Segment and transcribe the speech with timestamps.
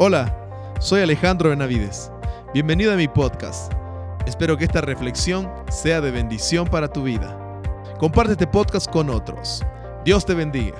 [0.00, 2.12] Hola, soy Alejandro Benavides.
[2.54, 3.72] Bienvenido a mi podcast.
[4.28, 7.36] Espero que esta reflexión sea de bendición para tu vida.
[7.98, 9.60] Comparte este podcast con otros.
[10.04, 10.76] Dios te bendiga.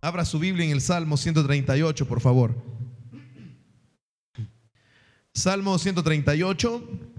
[0.00, 2.54] Abra su Biblia en el Salmo 138, por favor.
[5.34, 7.15] Salmo 138.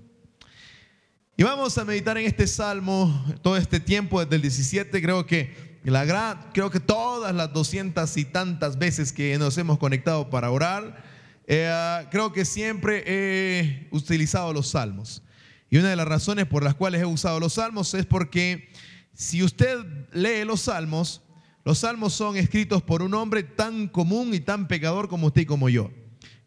[1.39, 4.99] Y vamos a meditar en este salmo todo este tiempo desde el 17.
[5.03, 10.31] Creo que la creo que todas las doscientas y tantas veces que nos hemos conectado
[10.31, 11.03] para orar,
[11.45, 15.21] eh, creo que siempre he utilizado los salmos.
[15.69, 18.69] Y una de las razones por las cuales he usado los salmos es porque
[19.13, 19.77] si usted
[20.13, 21.21] lee los salmos,
[21.63, 25.45] los salmos son escritos por un hombre tan común y tan pecador como usted y
[25.45, 25.91] como yo.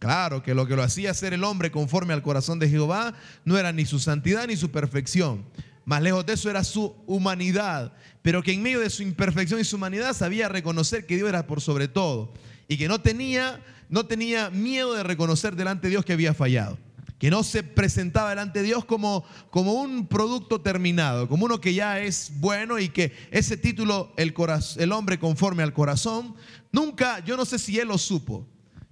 [0.00, 3.12] Claro que lo que lo hacía ser el hombre conforme al corazón de Jehová
[3.44, 5.44] no era ni su santidad ni su perfección.
[5.84, 7.92] Más lejos de eso era su humanidad,
[8.22, 11.46] pero que en medio de su imperfección y su humanidad sabía reconocer que Dios era
[11.46, 12.32] por sobre todo
[12.66, 16.78] y que no tenía, no tenía miedo de reconocer delante de Dios que había fallado
[17.18, 21.74] que no se presentaba delante de Dios como, como un producto terminado, como uno que
[21.74, 24.32] ya es bueno y que ese título, el,
[24.78, 26.34] el hombre conforme al corazón,
[26.72, 28.48] nunca, yo no sé si él lo supo,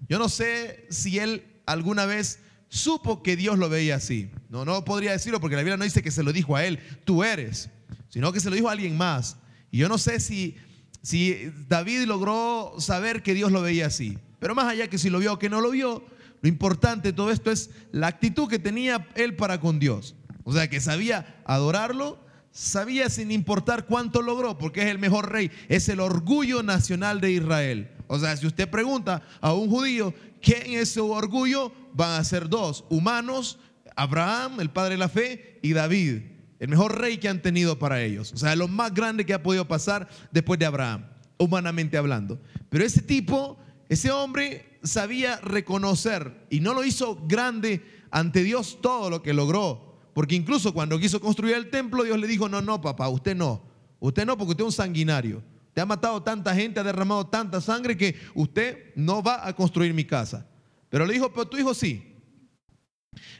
[0.09, 4.31] yo no sé si él alguna vez supo que Dios lo veía así.
[4.49, 6.79] No, no podría decirlo porque la Biblia no dice que se lo dijo a él,
[7.05, 7.71] tú eres,
[8.09, 9.37] sino que se lo dijo a alguien más.
[9.71, 10.57] Y yo no sé si,
[11.03, 14.19] si David logró saber que Dios lo veía así.
[14.39, 16.05] Pero más allá que si lo vio o que no lo vio,
[16.41, 20.15] lo importante de todo esto es la actitud que tenía él para con Dios.
[20.45, 25.51] O sea, que sabía adorarlo, sabía sin importar cuánto logró, porque es el mejor rey,
[25.69, 27.91] es el orgullo nacional de Israel.
[28.09, 32.48] O sea, si usted pregunta a un judío quién es su orgullo, van a ser
[32.48, 33.59] dos, humanos,
[33.95, 36.23] Abraham, el padre de la fe, y David,
[36.59, 38.33] el mejor rey que han tenido para ellos.
[38.33, 41.05] O sea, lo más grande que ha podido pasar después de Abraham,
[41.37, 42.41] humanamente hablando.
[42.70, 49.10] Pero ese tipo, ese hombre sabía reconocer y no lo hizo grande ante Dios todo
[49.10, 49.99] lo que logró.
[50.15, 53.62] Porque incluso cuando quiso construir el templo, Dios le dijo, no, no, papá, usted no.
[54.00, 55.43] Usted no, porque usted es un sanguinario
[55.81, 60.05] ha matado tanta gente, ha derramado tanta sangre que usted no va a construir mi
[60.05, 60.47] casa.
[60.89, 62.15] Pero le dijo, pero tu hijo sí.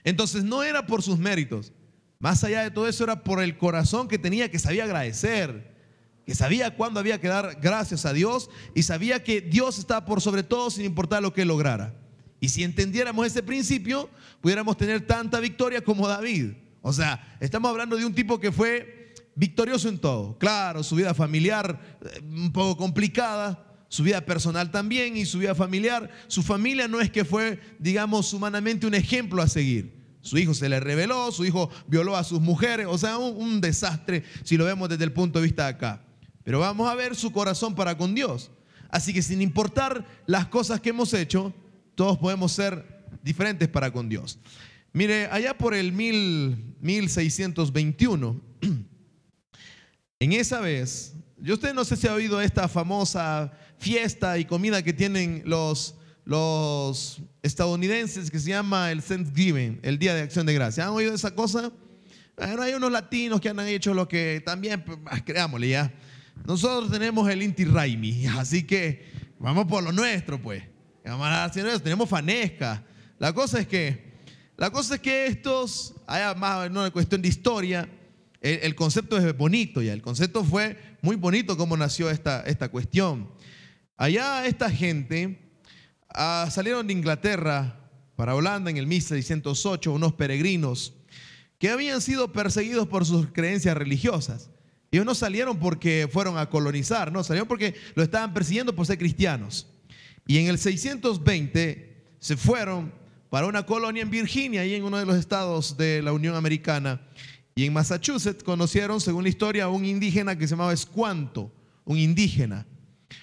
[0.04, 1.72] Entonces no era por sus méritos.
[2.19, 5.76] Más allá de todo eso era por el corazón que tenía, que sabía agradecer,
[6.26, 10.20] que sabía cuándo había que dar gracias a Dios y sabía que Dios estaba por
[10.20, 11.94] sobre todo sin importar lo que lograra.
[12.41, 14.10] Y si entendiéramos ese principio,
[14.41, 16.53] pudiéramos tener tanta victoria como David.
[16.82, 18.97] O sea, estamos hablando de un tipo que fue
[19.38, 20.37] victorioso en todo.
[20.37, 25.54] Claro, su vida familiar eh, un poco complicada, su vida personal también y su vida
[25.54, 26.10] familiar.
[26.26, 29.97] Su familia no es que fue, digamos, humanamente un ejemplo a seguir.
[30.21, 34.25] Su hijo se le reveló, su hijo violó a sus mujeres, o sea, un, desastre
[34.43, 36.05] si lo vemos desde el punto de vista de acá.
[36.43, 38.50] Pero vamos a ver su corazón para con Dios.
[38.91, 41.55] Así que sin importar las cosas que hemos hecho,
[41.94, 44.41] todos podemos ser diferentes para con Dios.
[44.93, 48.41] Mire, allá por el mil, 1621,
[50.21, 54.83] En esa vez, yo usted no sé si ha oído esta famosa fiesta y comida
[54.83, 60.55] que tienen los, los estadounidenses que se llama el Thanksgiving, el Día de Acción de
[60.55, 60.87] Gracia.
[60.87, 61.71] ¿Han oído esa cosa?
[62.37, 65.95] Bueno, hay unos latinos que han hecho lo que también, pues, creámosle ya.
[66.45, 69.05] Nosotros tenemos el Inti Raimi, así que
[69.39, 70.65] vamos por lo nuestro, pues.
[71.85, 72.85] Tenemos fanesca.
[73.21, 74.15] La cosa es que,
[74.56, 77.89] la cosa es que estos, hay más una cuestión de historia,
[78.41, 83.31] el, concepto es bonito ya, el concepto fue muy bonito cómo nació esta, esta cuestión.
[83.97, 85.38] Allá esta gente
[86.09, 90.94] ah, salieron de Inglaterra para Holanda en el 1608 unos peregrinos
[91.59, 94.50] que habían sido perseguidos por sus creencias religiosas.
[94.91, 98.99] Ellos no salieron porque fueron a colonizar, no, salieron porque lo estaban persiguiendo por ser
[98.99, 99.66] cristianos.
[100.26, 102.93] Y en el 620 se fueron
[103.28, 107.03] para una colonia en Virginia, ahí en uno de los estados de la Unión Americana,
[107.58, 111.52] y en Massachusetts conocieron, según la historia, a un indígena que se llamaba Escuanto,
[111.84, 112.64] un indígena,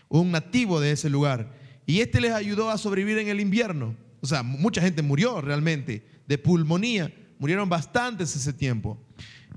[0.09, 1.57] un nativo de ese lugar.
[1.85, 3.95] Y este les ayudó a sobrevivir en el invierno.
[4.19, 7.13] O sea, mucha gente murió realmente de pulmonía.
[7.39, 8.97] Murieron bastantes ese tiempo.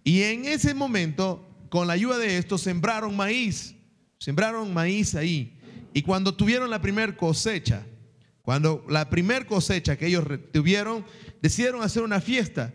[0.04, 3.74] Y en ese momento, con la ayuda de esto, sembraron maíz.
[4.18, 5.58] Sembraron maíz ahí.
[5.92, 7.84] Y cuando tuvieron la primera cosecha,
[8.42, 11.04] cuando la primera cosecha que ellos tuvieron,
[11.42, 12.72] decidieron hacer una fiesta.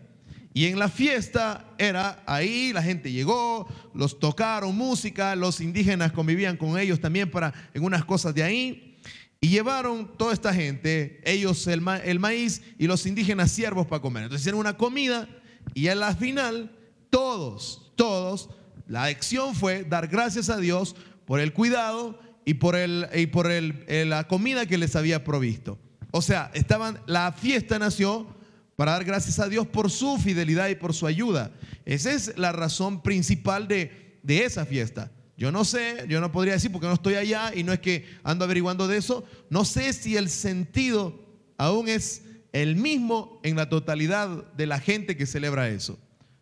[0.56, 6.56] Y en la fiesta era ahí, la gente llegó, los tocaron música, los indígenas convivían
[6.56, 8.96] con ellos también para en unas cosas de ahí.
[9.40, 14.22] Y llevaron toda esta gente, ellos el, maíz y los indígenas siervos para comer.
[14.22, 15.28] Entonces hicieron una comida
[15.74, 16.70] y a la final
[17.10, 18.48] todos, todos
[18.86, 23.50] la acción fue dar gracias a Dios por el cuidado y por, el, y por
[23.50, 25.80] el, la comida que les había provisto.
[26.12, 28.28] O sea, estaban, la fiesta nació
[28.76, 31.52] para dar gracias a Dios por su fidelidad y por su ayuda.
[31.84, 35.10] Esa es la razón principal de, de esa fiesta.
[35.36, 38.06] Yo no sé, yo no podría decir porque no estoy allá y no es que
[38.22, 39.24] ando averiguando de eso.
[39.50, 41.24] No sé si el sentido
[41.56, 42.22] aún es
[42.52, 45.98] el mismo en la totalidad de la gente que celebra eso.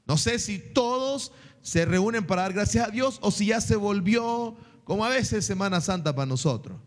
[0.06, 1.32] No sé si todos
[1.62, 5.46] se reúnen para dar gracias a Dios o si ya se volvió como a veces
[5.46, 6.78] Semana Santa para nosotros.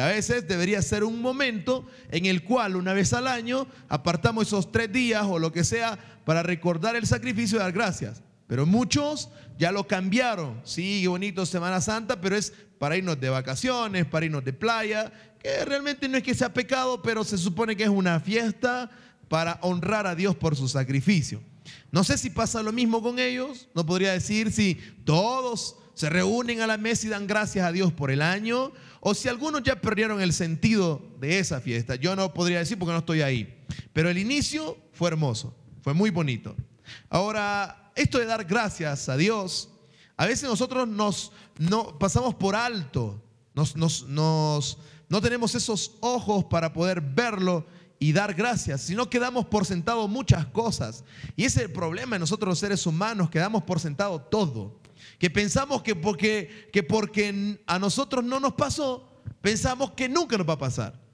[0.00, 4.72] A veces debería ser un momento en el cual una vez al año apartamos esos
[4.72, 8.22] tres días o lo que sea para recordar el sacrificio y dar gracias.
[8.46, 10.60] Pero muchos ya lo cambiaron.
[10.64, 15.64] Sí, bonito Semana Santa, pero es para irnos de vacaciones, para irnos de playa, que
[15.64, 18.90] realmente no es que sea pecado, pero se supone que es una fiesta
[19.28, 21.42] para honrar a Dios por su sacrificio.
[21.90, 26.60] No sé si pasa lo mismo con ellos, no podría decir si todos se reúnen
[26.60, 29.80] a la mesa y dan gracias a Dios por el año, o si algunos ya
[29.80, 31.96] perdieron el sentido de esa fiesta.
[31.96, 33.64] Yo no podría decir porque no estoy ahí.
[33.92, 36.54] Pero el inicio fue hermoso, fue muy bonito.
[37.08, 39.70] Ahora, esto de dar gracias a Dios,
[40.16, 43.22] a veces nosotros nos no, pasamos por alto,
[43.54, 44.78] nos, nos, nos,
[45.08, 47.66] no tenemos esos ojos para poder verlo
[47.98, 51.04] y dar gracias, sino que damos por sentado muchas cosas.
[51.34, 54.78] Y ese es el problema de nosotros los seres humanos, que damos por sentado todo.
[55.18, 60.48] Que pensamos que porque, que porque a nosotros no nos pasó, pensamos que nunca nos
[60.48, 61.06] va a pasar.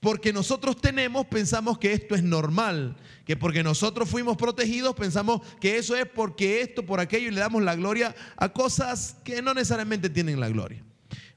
[0.00, 2.96] Porque nosotros tenemos, pensamos que esto es normal.
[3.24, 7.40] Que porque nosotros fuimos protegidos, pensamos que eso es porque esto, por aquello, y le
[7.40, 10.84] damos la gloria a cosas que no necesariamente tienen la gloria.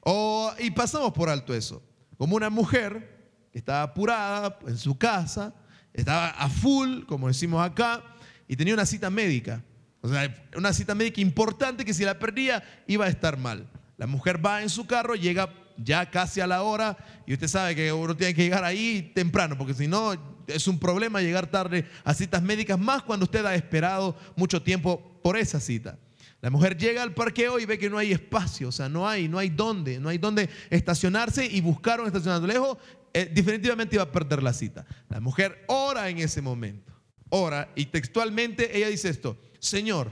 [0.02, 1.84] O, y pasamos por alto eso.
[2.18, 3.20] Como una mujer
[3.52, 5.54] que estaba apurada en su casa,
[5.94, 8.04] estaba a full, como decimos acá,
[8.48, 9.64] y tenía una cita médica.
[10.01, 13.68] O sea, una cita médica importante que si la perdía iba a estar mal.
[13.98, 17.75] La mujer va en su carro, llega ya casi a la hora y usted sabe
[17.75, 20.13] que uno tiene que llegar ahí temprano, porque si no
[20.48, 25.19] es un problema llegar tarde a citas médicas, más cuando usted ha esperado mucho tiempo
[25.22, 25.98] por esa cita.
[26.42, 29.28] La mujer llega al parqueo y ve que no hay espacio, o sea, no hay,
[29.28, 32.78] no hay dónde, no hay dónde estacionarse y buscaron estacionando lejos,
[33.13, 34.86] eh, definitivamente iba a perder la cita.
[35.10, 36.94] La mujer ora en ese momento,
[37.30, 40.10] ora y textualmente ella dice esto, Señor,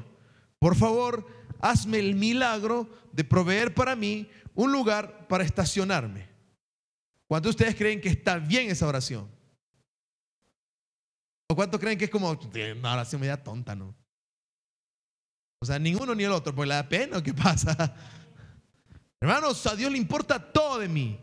[0.59, 1.25] por favor,
[1.59, 6.27] hazme el milagro de proveer para mí un lugar para estacionarme.
[7.27, 9.29] ¿Cuántos de ustedes creen que está bien esa oración?
[11.49, 13.95] ¿O cuántos creen que es como, una oración media tonta, no?
[15.59, 17.95] O sea, ninguno ni el otro, porque le da pena, ¿qué pasa?
[19.21, 21.19] Hermanos, a Dios le importa todo de mí.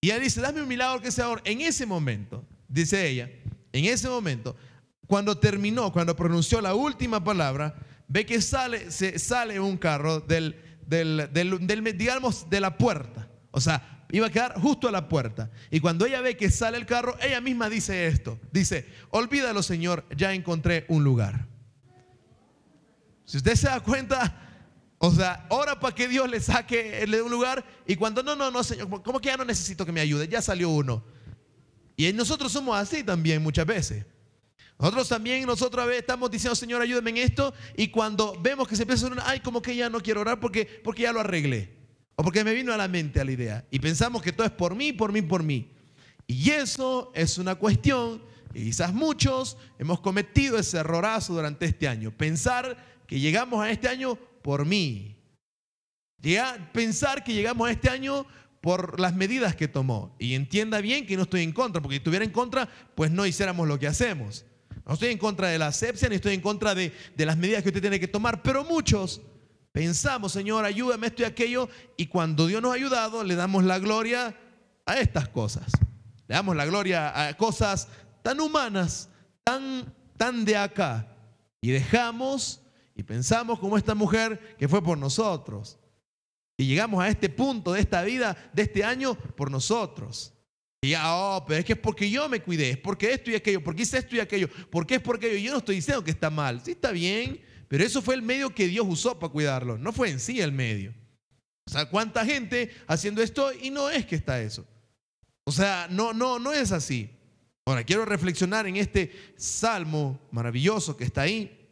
[0.00, 1.42] Y ella dice, dame un milagro que sea ahora.
[1.44, 3.30] En ese momento, dice ella,
[3.72, 4.56] en ese momento,
[5.06, 7.74] cuando terminó, cuando pronunció la última palabra,
[8.08, 10.56] ve que sale, se, sale un carro del,
[10.86, 13.28] del, del, digamos, de la puerta.
[13.50, 15.50] O sea, iba a quedar justo a la puerta.
[15.70, 18.38] Y cuando ella ve que sale el carro, ella misma dice esto.
[18.52, 21.46] Dice, olvídalo Señor, ya encontré un lugar.
[23.24, 24.40] Si usted se da cuenta,
[24.98, 27.64] o sea, ora para que Dios le saque le dé un lugar.
[27.86, 30.28] Y cuando no, no, no, Señor, ¿cómo que ya no necesito que me ayude?
[30.28, 31.04] Ya salió uno.
[31.96, 34.04] Y nosotros somos así también muchas veces.
[34.78, 37.54] Nosotros también, nosotros a veces estamos diciendo, Señor, ayúdame en esto.
[37.76, 40.40] Y cuando vemos que se empieza a orar, ay, como que ya no quiero orar
[40.40, 41.70] porque, porque ya lo arreglé.
[42.16, 43.64] O porque me vino a la mente a la idea.
[43.70, 45.70] Y pensamos que todo es por mí, por mí, por mí.
[46.26, 48.22] Y eso es una cuestión,
[48.54, 52.12] y quizás muchos hemos cometido ese errorazo durante este año.
[52.12, 55.16] Pensar que llegamos a este año por mí.
[56.72, 58.26] pensar que llegamos a este año
[58.60, 60.14] por las medidas que tomó.
[60.18, 63.26] Y entienda bien que no estoy en contra, porque si estuviera en contra, pues no
[63.26, 64.46] hiciéramos lo que hacemos.
[64.86, 67.70] No estoy en contra de la asepsia, ni estoy en contra de, las medidas que
[67.70, 69.22] usted tiene que tomar, pero muchos
[69.72, 73.78] pensamos, Señor, ayúdame esto y aquello, y cuando Dios nos ha ayudado, le damos la
[73.78, 74.36] gloria
[74.84, 75.72] a estas cosas.
[76.28, 77.88] Le damos la gloria a cosas
[78.22, 79.08] tan humanas,
[79.42, 81.08] tan, tan de acá,
[81.62, 82.60] y dejamos
[82.94, 85.78] y pensamos como esta mujer que fue por nosotros.
[86.56, 90.33] Y llegamos a este punto de esta vida, de este año, por nosotros.
[90.84, 93.34] Y ya, oh, pero es que es porque yo me cuidé, es porque esto y
[93.34, 96.28] aquello, porque hice esto y aquello, porque es porque yo, no estoy diciendo que está
[96.28, 99.92] mal, sí está bien, pero eso fue el medio que Dios usó para cuidarlo, no
[99.92, 100.94] fue en sí el medio.
[101.66, 104.66] O sea, cuánta gente haciendo esto y no es que está eso.
[105.44, 107.10] O sea, no, no, no es así.
[107.64, 111.63] Ahora, quiero reflexionar en este salmo maravilloso que está ahí.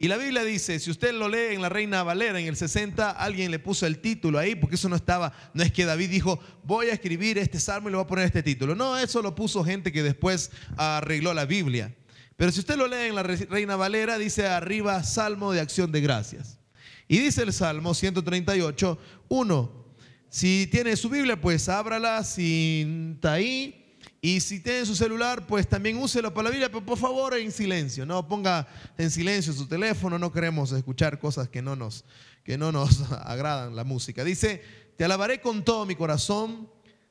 [0.00, 3.10] Y la Biblia dice, si usted lo lee en la Reina Valera en el 60,
[3.10, 6.38] alguien le puso el título ahí, porque eso no estaba, no es que David dijo,
[6.62, 8.76] voy a escribir este salmo y le voy a poner este título.
[8.76, 11.96] No, eso lo puso gente que después arregló la Biblia.
[12.36, 16.00] Pero si usted lo lee en la Reina Valera, dice arriba Salmo de acción de
[16.00, 16.60] gracias.
[17.08, 19.84] Y dice el Salmo 138, 1.
[20.28, 23.77] Si tiene su Biblia, pues ábrala, está ahí.
[24.20, 27.52] Y si tiene su celular, pues también úselo para la Biblia, pero por favor en
[27.52, 32.04] silencio, no ponga en silencio su teléfono, no queremos escuchar cosas que no nos,
[32.42, 34.24] que no nos agradan la música.
[34.24, 34.62] Dice,
[34.96, 36.68] te alabaré con todo mi corazón,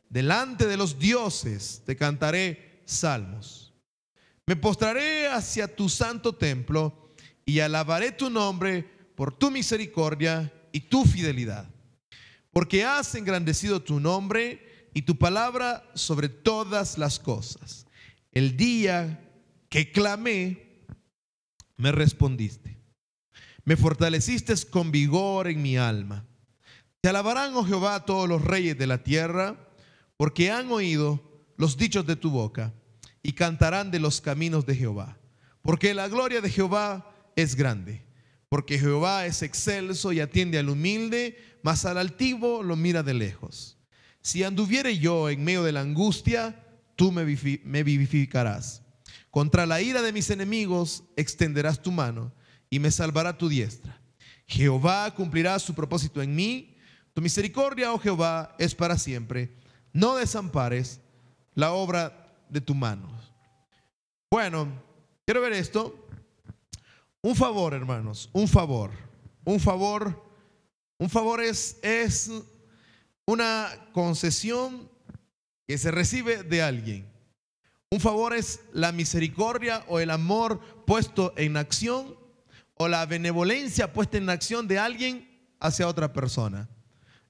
[0.10, 3.74] delante de los dioses te cantaré salmos.
[4.46, 7.14] Me postraré hacia tu santo templo
[7.46, 8.84] y alabaré tu nombre
[9.16, 11.70] por tu misericordia y tu fidelidad,
[12.52, 14.67] porque has engrandecido tu nombre
[14.98, 17.86] y tu palabra sobre todas las cosas.
[18.32, 19.30] El día
[19.70, 20.88] que clamé,
[21.76, 22.80] me respondiste.
[23.64, 26.26] Me fortaleciste con vigor en mi alma.
[27.00, 29.70] Te alabarán, oh Jehová, todos los reyes de la tierra,
[30.18, 31.22] porque han oído
[31.58, 32.74] los dichos de tu boca
[33.22, 35.20] y cantarán de los caminos de Jehová.
[35.62, 38.04] Porque la gloria de Jehová es grande.
[38.50, 43.77] Porque Jehová es excelso y atiende al humilde, mas al altivo lo mira de lejos.
[44.28, 46.62] Si anduviere yo en medio de la angustia,
[46.98, 48.82] tú me vivificarás.
[49.32, 52.34] Contra la ira de mis enemigos extenderás tu mano
[52.70, 54.02] y me salvará tu diestra.
[54.46, 56.76] Jehová cumplirá su propósito en mí.
[57.14, 59.56] Tu misericordia, oh Jehová, es para siempre.
[59.94, 61.00] No desampares
[61.54, 63.10] la obra de tu mano.
[64.30, 64.68] Bueno,
[65.24, 66.06] quiero ver esto.
[67.22, 68.92] Un favor, hermanos, un favor.
[69.46, 70.22] Un favor.
[70.98, 72.30] Un favor es, es
[73.28, 74.90] una concesión
[75.68, 77.06] que se recibe de alguien.
[77.92, 82.16] Un favor es la misericordia o el amor puesto en acción
[82.76, 85.28] o la benevolencia puesta en acción de alguien
[85.60, 86.70] hacia otra persona.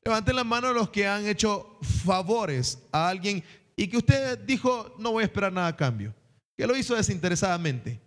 [0.05, 3.43] Levanten la mano los que han hecho favores a alguien
[3.75, 6.13] y que usted dijo, no voy a esperar nada a cambio.
[6.55, 7.99] Que lo hizo desinteresadamente.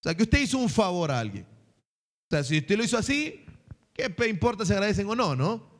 [0.00, 1.44] O sea, que usted hizo un favor a alguien.
[1.44, 3.44] O sea, si usted lo hizo así,
[3.92, 5.77] ¿qué importa si agradecen o no, no?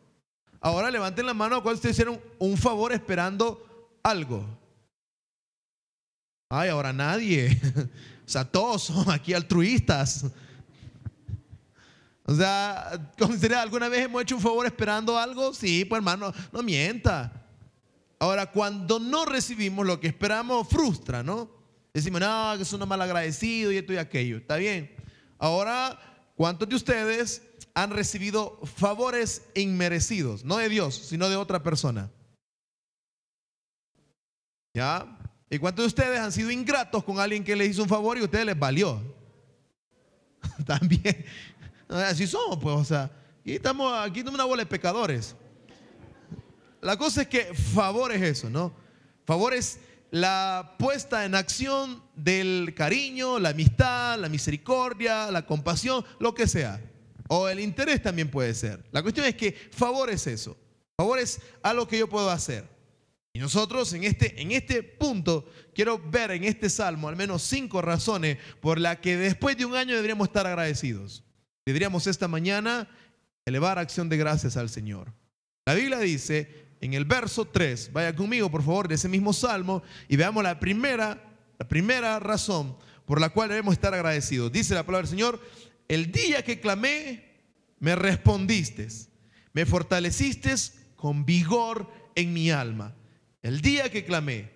[0.61, 4.45] Ahora levanten la mano a cuál ustedes hicieron un favor esperando algo.
[6.49, 7.61] Ay, ahora nadie.
[8.29, 10.27] O sea, todos son aquí altruistas.
[12.27, 12.91] O sea,
[13.59, 15.55] ¿alguna vez hemos hecho un favor esperando algo?
[15.55, 17.33] Sí, pues hermano, no mienta.
[18.19, 21.49] Ahora, cuando no recibimos lo que esperamos, frustra, ¿no?
[21.95, 24.37] Decimos, no, que uno mal agradecido y esto y aquello.
[24.37, 24.95] Está bien.
[25.39, 25.99] Ahora,
[26.37, 27.48] ¿cuántos de ustedes
[27.83, 32.11] han recibido favores inmerecidos, no de Dios, sino de otra persona.
[34.75, 35.17] ¿Ya?
[35.49, 38.21] ¿Y cuántos de ustedes han sido ingratos con alguien que les hizo un favor y
[38.21, 39.01] a ustedes les valió?
[40.67, 41.25] También.
[41.89, 45.37] Así somos, pues, o sea, aquí estamos, aquí tenemos una bola de pecadores.
[46.81, 48.73] La cosa es que favor es eso, ¿no?
[49.25, 49.79] Favor es
[50.11, 56.81] la puesta en acción del cariño, la amistad, la misericordia, la compasión, lo que sea.
[57.29, 58.85] O el interés también puede ser.
[58.91, 60.57] La cuestión es que favor es eso.
[60.97, 62.69] Favor es algo que yo puedo hacer.
[63.33, 67.81] Y nosotros en este, en este punto quiero ver en este salmo al menos cinco
[67.83, 71.23] razones por las que después de un año deberíamos estar agradecidos.
[71.65, 72.89] Deberíamos esta mañana
[73.45, 75.13] elevar acción de gracias al Señor.
[75.67, 79.83] La Biblia dice en el verso 3, vaya conmigo por favor de ese mismo salmo
[80.09, 81.23] y veamos la primera,
[81.59, 84.51] la primera razón por la cual debemos estar agradecidos.
[84.51, 85.41] Dice la palabra del Señor,
[85.89, 87.25] el día que clamé,
[87.81, 88.89] me respondiste,
[89.53, 90.55] me fortaleciste
[90.97, 92.95] con vigor en mi alma.
[93.43, 94.51] El día que clamé.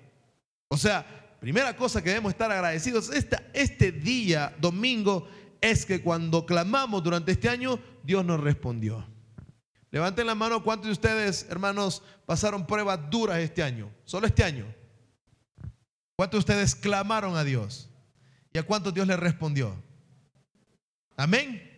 [0.69, 3.11] O sea, primera cosa que debemos estar agradecidos
[3.53, 5.29] este día, domingo,
[5.61, 9.07] es que cuando clamamos durante este año, Dios nos respondió.
[9.91, 13.91] Levanten la mano, ¿cuántos de ustedes, hermanos, pasaron pruebas duras este año?
[14.05, 14.67] Solo este año.
[16.17, 17.89] ¿Cuántos de ustedes clamaron a Dios?
[18.53, 19.77] ¿Y a cuántos Dios les respondió?
[21.17, 21.71] Amén.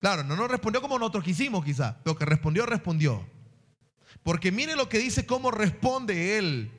[0.00, 3.26] Claro, no nos respondió como nosotros quisimos quizá, pero que respondió, respondió.
[4.22, 6.70] Porque mire lo que dice, cómo responde él.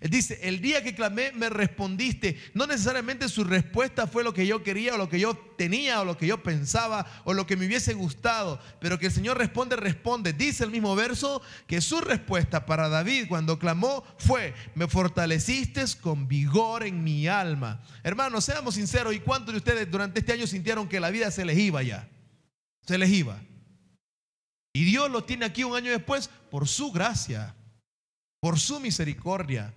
[0.00, 2.38] Él dice, el día que clamé me respondiste.
[2.54, 6.04] No necesariamente su respuesta fue lo que yo quería o lo que yo tenía o
[6.04, 9.76] lo que yo pensaba o lo que me hubiese gustado, pero que el Señor responde,
[9.76, 10.32] responde.
[10.32, 16.28] Dice el mismo verso que su respuesta para David cuando clamó fue, me fortaleciste con
[16.28, 17.80] vigor en mi alma.
[18.02, 21.44] Hermanos, seamos sinceros, ¿y cuántos de ustedes durante este año sintieron que la vida se
[21.44, 22.08] les iba ya?
[22.86, 23.40] Se les iba.
[24.72, 27.54] Y Dios lo tiene aquí un año después por su gracia,
[28.40, 29.74] por su misericordia.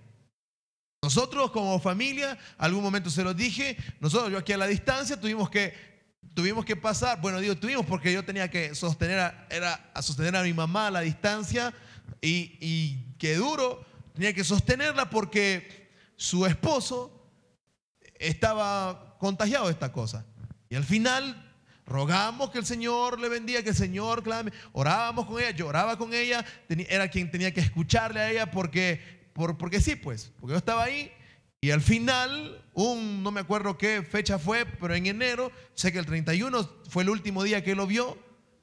[1.04, 5.50] Nosotros como familia, algún momento se lo dije, nosotros yo aquí a la distancia tuvimos
[5.50, 5.74] que,
[6.32, 10.34] tuvimos que pasar, bueno digo tuvimos porque yo tenía que sostener a, era a sostener
[10.34, 11.74] a mi mamá a la distancia
[12.22, 13.84] y, y qué duro,
[14.14, 17.30] tenía que sostenerla porque su esposo
[18.14, 20.24] estaba contagiado de esta cosa.
[20.70, 21.44] Y al final
[21.86, 26.14] rogamos que el Señor le bendiga, que el Señor clame, orábamos con ella, lloraba con
[26.14, 30.58] ella, era quien tenía que escucharle a ella porque, por, porque sí, pues, porque yo
[30.58, 31.12] estaba ahí.
[31.60, 35.98] Y al final, un, no me acuerdo qué fecha fue, pero en enero, sé que
[35.98, 38.18] el 31 fue el último día que lo vio,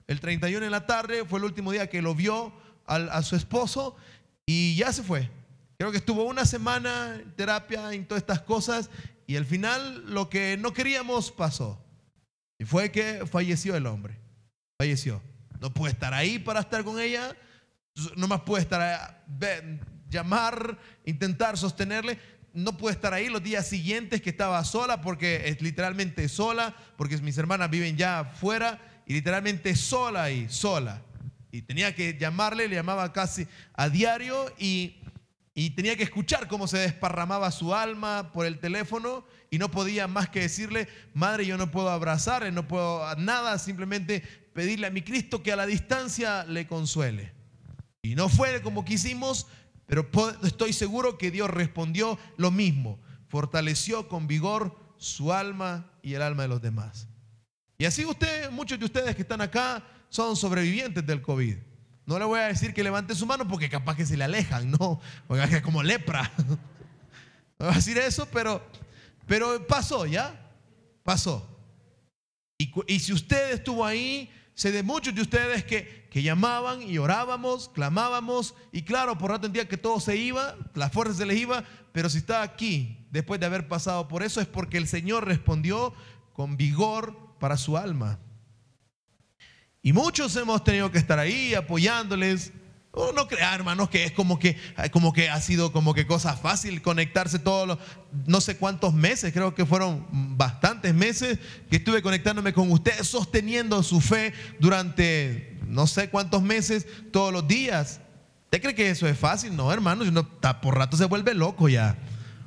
[0.08, 2.54] el 31 en la tarde fue el último día que lo vio
[2.86, 3.96] a su esposo
[4.46, 5.30] y ya se fue.
[5.78, 8.90] Creo que estuvo una semana en terapia, en todas estas cosas,
[9.26, 11.84] y al final lo que no queríamos pasó.
[12.60, 14.20] Y fue que falleció el hombre.
[14.78, 15.24] Falleció.
[15.60, 17.36] No puede estar ahí para estar con ella,
[18.16, 19.26] no más puede estar,
[20.12, 22.20] llamar, intentar sostenerle.
[22.54, 27.18] No puede estar ahí los días siguientes que estaba sola, porque es literalmente sola, porque
[27.18, 31.02] mis hermanas viven ya afuera, y literalmente sola ahí, sola.
[31.52, 35.02] Y tenía que llamarle, le llamaba casi a diario, y
[35.54, 40.08] y tenía que escuchar cómo se desparramaba su alma por el teléfono y no podía
[40.08, 44.22] más que decirle, madre, yo no puedo abrazarle, no puedo nada, simplemente
[44.54, 47.34] pedirle a mi Cristo que a la distancia le consuele.
[48.02, 49.48] Y no fue como quisimos,
[49.92, 50.10] pero
[50.44, 56.44] estoy seguro que Dios respondió lo mismo, fortaleció con vigor su alma y el alma
[56.44, 57.10] de los demás.
[57.78, 61.58] Y así usted, muchos de ustedes que están acá son sobrevivientes del COVID.
[62.06, 64.72] No le voy a decir que levante su mano porque capaz que se le alejan,
[64.72, 66.32] no, porque como lepra.
[67.60, 68.66] No voy a decir eso, pero,
[69.28, 70.52] pero pasó, ¿ya?
[71.04, 71.46] Pasó.
[72.58, 76.98] Y, y, si usted estuvo ahí, sé de muchos de ustedes que, que llamaban y
[76.98, 81.40] orábamos, clamábamos, y claro, por rato día que todo se iba, las fuerzas se les
[81.40, 81.64] iba,
[81.94, 85.94] pero si está aquí, después de haber pasado por eso, es porque el Señor respondió
[86.34, 88.20] con vigor para su alma.
[89.82, 92.52] Y muchos hemos tenido que estar ahí apoyándoles.
[92.92, 94.58] Oh, no crean, hermanos, que es como que,
[94.92, 97.78] como que ha sido como que cosa fácil conectarse todos los,
[98.28, 100.06] no sé cuántos meses, creo que fueron
[100.38, 101.40] bastantes meses
[101.70, 107.48] que estuve conectándome con ustedes, sosteniendo su fe durante no sé cuántos meses, todos los
[107.48, 108.00] días.
[108.46, 109.56] ¿Usted cree que eso es fácil?
[109.56, 110.28] No, hermanos, uno
[110.62, 111.98] por rato se vuelve loco ya.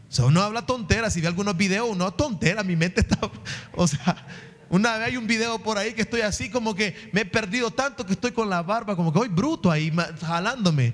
[0.09, 3.19] O sea, uno habla tonteras, si ve algunos videos, uno tontera, mi mente está,
[3.73, 4.25] o sea,
[4.69, 7.71] una vez hay un video por ahí que estoy así como que me he perdido
[7.71, 10.93] tanto que estoy con la barba como que hoy bruto ahí jalándome.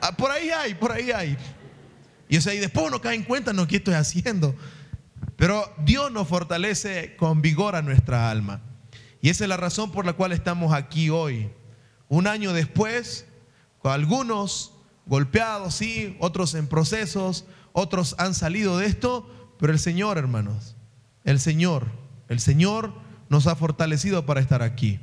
[0.00, 1.36] Ah, por ahí hay, por ahí hay.
[2.28, 4.54] Y o sea, y después uno cae en cuenta, no, ¿qué estoy haciendo?
[5.36, 8.60] Pero Dios nos fortalece con vigor a nuestra alma.
[9.20, 11.50] Y esa es la razón por la cual estamos aquí hoy.
[12.08, 13.26] Un año después,
[13.78, 14.72] con algunos
[15.06, 20.76] golpeados, sí, otros en procesos, otros han salido de esto, pero el Señor, hermanos,
[21.24, 22.92] el Señor el Señor
[23.28, 25.00] nos ha fortalecido para estar aquí.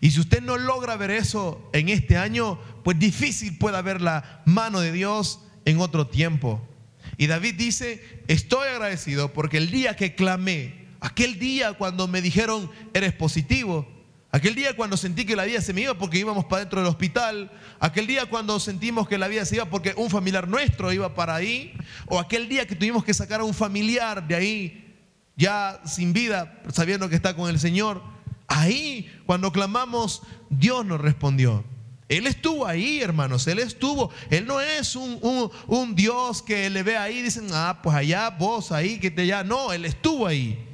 [0.00, 4.42] Y si usted no logra ver eso en este año, pues difícil pueda ver la
[4.44, 6.66] mano de Dios en otro tiempo.
[7.16, 12.70] Y David dice, estoy agradecido porque el día que clamé, aquel día cuando me dijeron,
[12.94, 13.86] eres positivo,
[14.30, 16.88] aquel día cuando sentí que la vida se me iba porque íbamos para dentro del
[16.88, 21.12] hospital, aquel día cuando sentimos que la vida se iba porque un familiar nuestro iba
[21.14, 21.74] para ahí,
[22.06, 24.96] o aquel día que tuvimos que sacar a un familiar de ahí
[25.36, 28.00] ya sin vida, sabiendo que está con el Señor.
[28.46, 31.64] Ahí, cuando clamamos, Dios nos respondió.
[32.08, 34.10] Él estuvo ahí, hermanos, Él estuvo.
[34.30, 35.18] Él no es un,
[35.66, 39.26] un, Dios que le ve ahí y dicen, ah, pues allá, vos ahí, que te
[39.26, 39.42] ya.
[39.42, 40.71] No, Él estuvo ahí.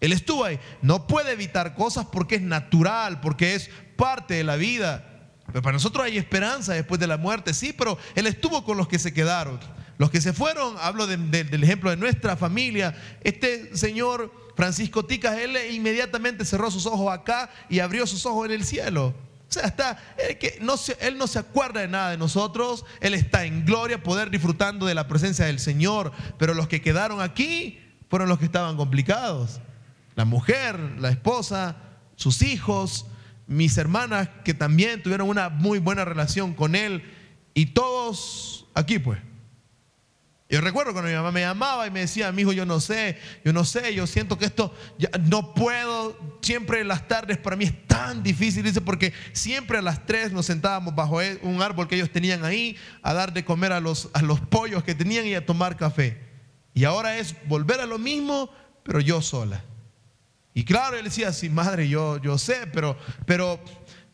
[0.00, 0.58] Él estuvo ahí.
[0.82, 5.30] No puede evitar cosas porque es natural, porque es parte de la vida.
[5.46, 8.88] Pero para nosotros hay esperanza después de la muerte, sí, pero Él estuvo con los
[8.88, 9.58] que se quedaron.
[9.98, 15.56] Los que se fueron, hablo del ejemplo de nuestra familia, este señor Francisco Ticas, él
[15.70, 19.14] inmediatamente cerró sus ojos acá y abrió sus ojos en el cielo.
[19.48, 22.84] O sea, está, él, que no se, él no se acuerda de nada de nosotros,
[23.00, 27.20] él está en gloria, poder disfrutando de la presencia del Señor, pero los que quedaron
[27.20, 27.78] aquí
[28.10, 29.60] fueron los que estaban complicados.
[30.16, 31.76] La mujer, la esposa,
[32.16, 33.06] sus hijos,
[33.46, 37.04] mis hermanas que también tuvieron una muy buena relación con él
[37.54, 39.20] y todos aquí pues.
[40.48, 43.18] Yo recuerdo cuando mi mamá me llamaba y me decía, mi hijo, yo no sé,
[43.44, 44.72] yo no sé, yo siento que esto
[45.28, 50.06] no puedo, siempre las tardes para mí es tan difícil, dice, porque siempre a las
[50.06, 53.72] tres nos sentábamos bajo e, un árbol que ellos tenían ahí a dar de comer
[53.72, 56.22] a los, a los pollos que tenían y a tomar café.
[56.74, 58.48] Y ahora es volver a lo mismo,
[58.84, 59.64] pero yo sola.
[60.56, 63.60] Y claro, él decía, sí, madre, yo, yo sé, pero, pero,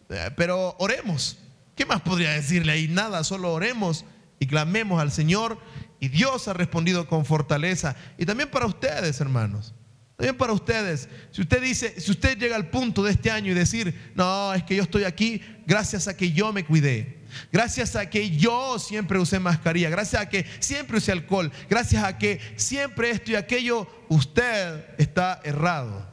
[0.09, 1.39] eh, pero oremos.
[1.77, 2.89] ¿Qué más podría decirle ahí?
[2.89, 4.05] Nada, solo oremos
[4.41, 5.57] y clamemos al Señor
[6.01, 7.95] y Dios ha respondido con fortaleza.
[8.19, 9.73] Y también para ustedes, hermanos.
[10.17, 11.09] También para ustedes.
[11.31, 14.65] Si usted dice, si usted llega al punto de este año y decir, no, es
[14.65, 17.21] que yo estoy aquí gracias a que yo me cuidé.
[17.53, 19.91] Gracias a que yo siempre usé mascarilla.
[19.91, 21.53] Gracias a que siempre usé alcohol.
[21.71, 26.12] Gracias a que siempre esto y aquello, usted está errado.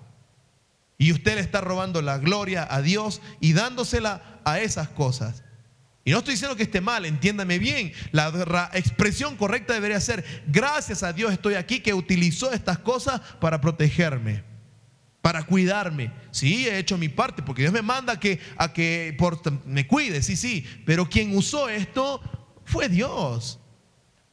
[1.02, 5.44] Y usted le está robando la gloria a Dios y dándosela a esas cosas.
[6.04, 7.94] Y no estoy diciendo que esté mal, entiéndame bien.
[8.12, 13.62] La, expresión correcta debería ser, gracias a Dios estoy aquí que utilizó estas cosas para
[13.62, 14.44] protegerme,
[15.22, 16.12] para cuidarme.
[16.32, 19.16] Sí, he hecho mi parte, porque Dios me manda que, a que
[19.66, 20.66] me cuide, sí, sí.
[20.86, 22.22] Pero quien usó esto
[22.66, 23.58] fue Dios.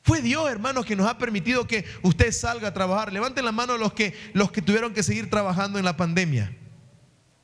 [0.07, 3.13] Fue Dios, hermanos, que nos ha permitido que usted salga a trabajar.
[3.13, 6.57] Levanten la mano los que, los que tuvieron que seguir trabajando en la pandemia.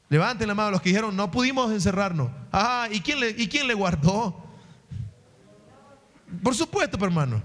[0.09, 2.31] Levanten la mano los que dijeron, no pudimos encerrarnos.
[2.53, 4.47] Ah, ¿y quién le, ¿y quién le guardó?
[6.41, 7.43] Por supuesto, hermano.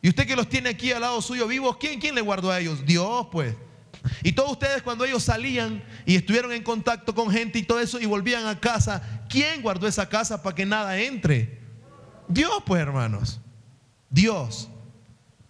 [0.00, 2.58] Y usted que los tiene aquí al lado suyo vivos, ¿quién, ¿quién le guardó a
[2.58, 2.86] ellos?
[2.86, 3.54] Dios, pues.
[4.22, 8.00] Y todos ustedes cuando ellos salían y estuvieron en contacto con gente y todo eso
[8.00, 11.60] y volvían a casa, ¿quién guardó esa casa para que nada entre?
[12.28, 13.41] Dios, pues, hermanos.
[14.12, 14.68] Dios.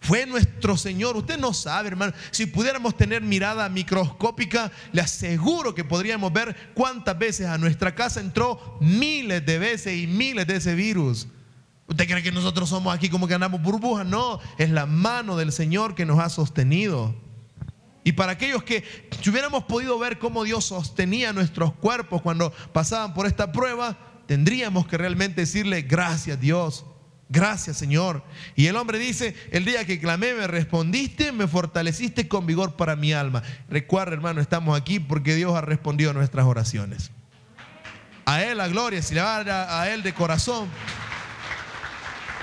[0.00, 1.16] Fue nuestro Señor.
[1.16, 2.12] Usted no sabe, hermano.
[2.32, 8.20] Si pudiéramos tener mirada microscópica, le aseguro que podríamos ver cuántas veces a nuestra casa
[8.20, 11.28] entró miles de veces y miles de ese virus.
[11.86, 14.04] ¿Usted cree que nosotros somos aquí como que andamos burbujas?
[14.04, 17.14] No, es la mano del Señor que nos ha sostenido.
[18.02, 18.82] Y para aquellos que
[19.20, 23.96] si hubiéramos podido ver cómo Dios sostenía nuestros cuerpos cuando pasaban por esta prueba,
[24.26, 26.84] tendríamos que realmente decirle gracias Dios.
[27.32, 28.22] Gracias, Señor.
[28.54, 32.94] Y el hombre dice, el día que clamé me respondiste, me fortaleciste con vigor para
[32.94, 33.42] mi alma.
[33.70, 37.10] Recuerda, hermano, estamos aquí porque Dios ha respondido a nuestras oraciones.
[38.26, 40.68] A Él la gloria, si le va a, a Él de corazón.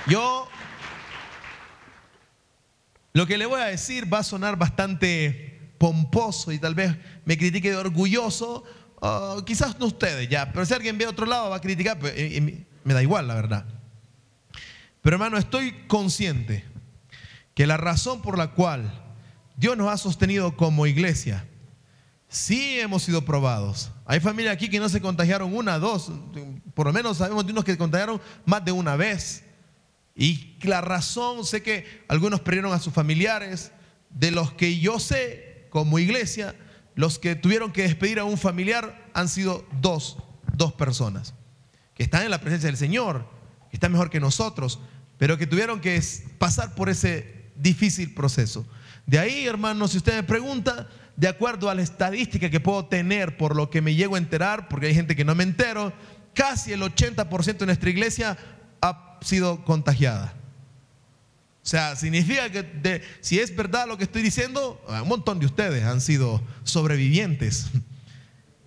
[0.07, 0.49] Yo,
[3.13, 7.37] lo que le voy a decir va a sonar bastante pomposo y tal vez me
[7.37, 8.63] critique de orgulloso.
[9.45, 12.15] quizás no ustedes ya, pero si alguien ve a otro lado va a criticar, pues,
[12.83, 13.78] me da igual, la verdad.
[15.01, 16.65] Pero hermano, estoy consciente
[17.53, 18.91] que la razón por la cual
[19.55, 21.45] Dios nos ha sostenido como iglesia,
[22.27, 23.91] sí hemos sido probados.
[24.05, 26.11] Hay familias aquí que no se contagiaron una, dos,
[26.73, 29.43] por lo menos sabemos de unos que se contagiaron más de una vez.
[30.15, 33.71] Y la razón, sé que algunos perdieron a sus familiares,
[34.09, 36.55] de los que yo sé como iglesia,
[36.95, 40.17] los que tuvieron que despedir a un familiar han sido dos,
[40.53, 41.33] dos personas,
[41.93, 43.38] que están en la presencia del Señor
[43.69, 44.79] que está mejor que nosotros,
[45.17, 46.01] pero que tuvieron que
[46.37, 48.65] pasar por ese difícil proceso.
[49.05, 53.37] De ahí, hermanos, si usted me pregunta, de acuerdo a la estadística que puedo tener
[53.37, 55.91] por lo que me llego a enterar, porque hay gente que no me entero,
[56.33, 58.37] casi el 80% de nuestra iglesia
[58.81, 60.33] ha sido contagiada.
[61.61, 65.83] O sea, significa que si es verdad lo que estoy diciendo, un montón de ustedes
[65.83, 67.67] han sido sobrevivientes.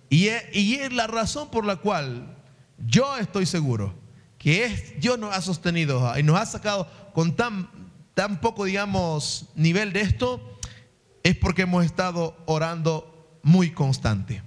[0.09, 2.37] Y es la razón por la cual
[2.85, 3.95] yo estoy seguro
[4.43, 7.69] que Dios nos ha sostenido y nos ha sacado con tan,
[8.13, 10.59] tan poco, digamos, nivel de esto,
[11.23, 14.43] es porque hemos estado orando muy constante.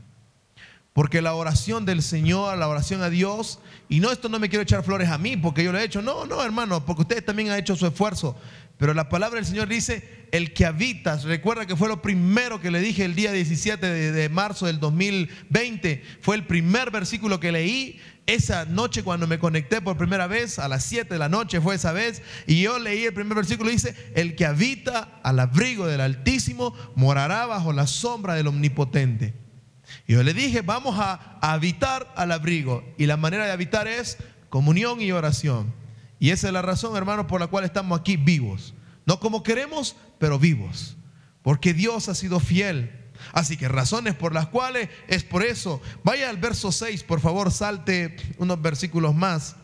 [0.93, 4.65] Porque la oración del Señor, la oración a Dios, y no esto no me quiero
[4.65, 7.51] echar flores a mí porque yo lo he hecho, no, no hermano, porque ustedes también
[7.51, 8.37] han hecho su esfuerzo,
[8.77, 12.71] pero la palabra del Señor dice, el que habita, recuerda que fue lo primero que
[12.71, 17.53] le dije el día 17 de, de, marzo del 2020, fue el primer versículo que
[17.53, 21.61] leí esa noche cuando me conecté por primera vez, a las 7 de la noche
[21.61, 25.87] fue esa vez, y yo leí el primer versículo, dice, el que habita al abrigo
[25.87, 29.35] del Altísimo morará bajo la sombra del Omnipotente.
[30.09, 34.19] Y yo le dije, vamos a habitar al abrigo, y la manera de habitar es
[34.49, 35.73] comunión y oración.
[36.19, 38.75] Y esa es la razón, hermanos, por la cual estamos aquí vivos.
[39.05, 40.97] No como queremos, pero vivos.
[41.43, 45.81] Porque Dios ha sido fiel Así que razones por las cuales es por eso.
[46.05, 49.57] Vaya al verso 6, por favor, salte unos versículos más.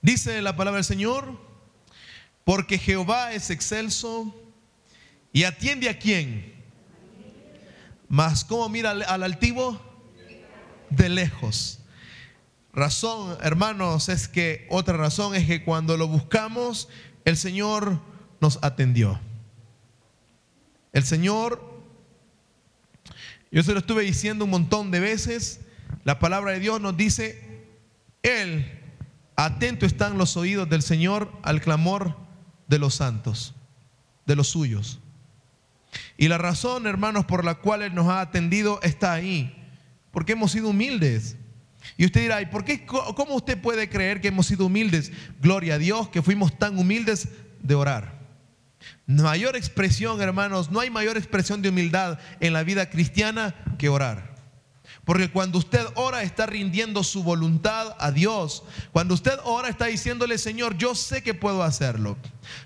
[0.00, 1.38] Dice la palabra del Señor,
[2.44, 4.34] porque Jehová es excelso
[5.32, 6.54] y atiende a quién.
[8.08, 9.78] Mas ¿cómo mira al altivo?
[10.88, 11.80] De lejos.
[12.72, 16.88] Razón, hermanos, es que otra razón es que cuando lo buscamos
[17.28, 18.00] el Señor
[18.40, 19.20] nos atendió.
[20.92, 21.82] El Señor,
[23.50, 25.60] yo se lo estuve diciendo un montón de veces,
[26.04, 27.66] la palabra de Dios nos dice,
[28.22, 28.80] Él,
[29.36, 32.16] atento están los oídos del Señor al clamor
[32.66, 33.54] de los santos,
[34.26, 35.00] de los suyos.
[36.16, 39.54] Y la razón, hermanos, por la cual Él nos ha atendido está ahí,
[40.10, 41.36] porque hemos sido humildes.
[41.96, 45.12] Y usted dirá, ¿y por qué, cómo usted puede creer que hemos sido humildes?
[45.40, 47.28] Gloria a Dios que fuimos tan humildes
[47.60, 48.18] de orar.
[49.06, 54.38] Mayor expresión, hermanos, no hay mayor expresión de humildad en la vida cristiana que orar.
[55.04, 58.62] Porque cuando usted ora está rindiendo su voluntad a Dios.
[58.92, 62.18] Cuando usted ora está diciéndole, Señor, yo sé que puedo hacerlo.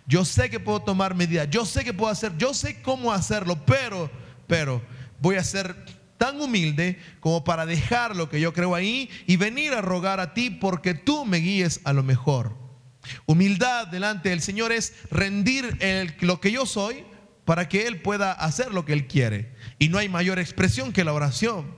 [0.09, 1.49] Yo sé que puedo tomar medidas.
[1.51, 2.37] Yo sé que puedo hacer.
[2.39, 3.65] Yo sé cómo hacerlo.
[3.65, 4.11] Pero,
[4.49, 4.83] pero,
[5.21, 5.77] voy a ser
[6.23, 10.35] tan humilde como para dejar lo que yo creo ahí y venir a rogar a
[10.35, 12.57] ti porque tú me guíes a lo mejor.
[13.27, 15.77] Humildad delante del Señor es rendir
[16.21, 17.03] lo que yo soy
[17.45, 19.53] para que Él pueda hacer lo que Él quiere.
[19.81, 21.75] Y no hay mayor expresión que la oración.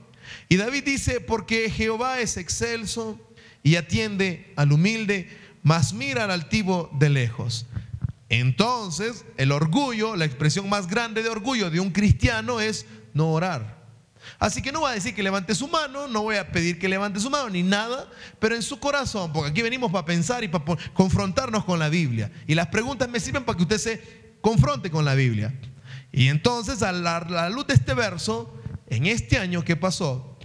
[0.47, 3.19] Y David dice, porque Jehová es excelso
[3.63, 5.27] y atiende al humilde,
[5.63, 7.65] mas mira al altivo de lejos.
[8.29, 13.84] Entonces, el orgullo, la expresión más grande de orgullo de un cristiano es no orar.
[14.39, 16.89] Así que no voy a decir que levante su mano, no voy a pedir que
[16.89, 18.09] levante su mano ni nada,
[18.39, 22.31] pero en su corazón, porque aquí venimos para pensar y para confrontarnos con la Biblia.
[22.47, 25.53] Y las preguntas me sirven para que usted se confronte con la Biblia.
[26.11, 28.53] Y entonces, a la, la luz de este verso,
[28.87, 30.37] en este año que pasó,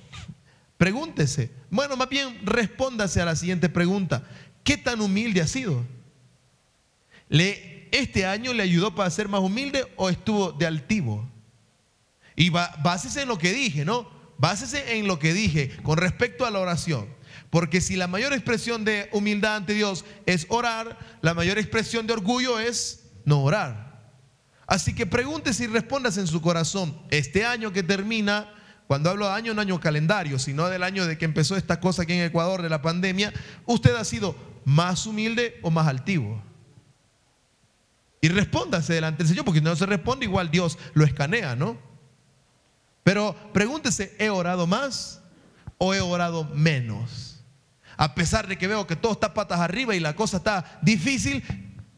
[0.77, 4.25] pregúntese, bueno, más bien respóndase a la siguiente pregunta,
[4.65, 5.85] ¿qué tan humilde ha sido?
[7.29, 11.29] ¿Le, ¿Este año le ayudó para ser más humilde o estuvo de altivo?
[12.37, 14.09] Y básese en lo que dije, ¿no?
[14.39, 17.07] Básese en lo que dije con respecto a la oración.
[17.51, 22.13] Porque si la mayor expresión de humildad ante Dios es orar, la mayor expresión de
[22.13, 23.91] orgullo es no orar.
[24.67, 28.55] Así que pregúntese y respondas en su corazón, este año que termina,
[28.87, 32.03] cuando hablo de año, no año calendario, sino del año de que empezó esta cosa
[32.03, 33.33] aquí en Ecuador de la pandemia,
[33.67, 36.41] ¿usted ha sido más humilde o más altivo?
[38.21, 41.90] Y respóndase delante del Señor, porque si no se responde, igual Dios lo escanea, ¿no?
[43.03, 45.21] Pero pregúntese, ¿he orado más
[45.79, 47.43] o he orado menos?
[47.97, 51.43] A pesar de que veo que todo está patas arriba y la cosa está difícil,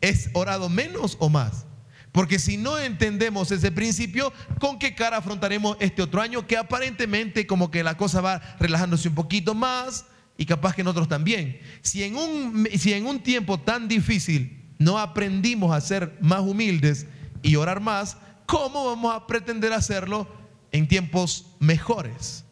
[0.01, 1.67] ¿es orado menos o más?
[2.13, 6.47] Porque si no entendemos ese principio, ¿con qué cara afrontaremos este otro año?
[6.47, 10.05] Que aparentemente como que la cosa va relajándose un poquito más
[10.37, 11.59] y capaz que en otros también.
[11.81, 17.07] Si en un, si en un tiempo tan difícil no aprendimos a ser más humildes
[17.43, 20.29] y orar más, ¿cómo vamos a pretender hacerlo
[20.73, 22.45] en tiempos mejores?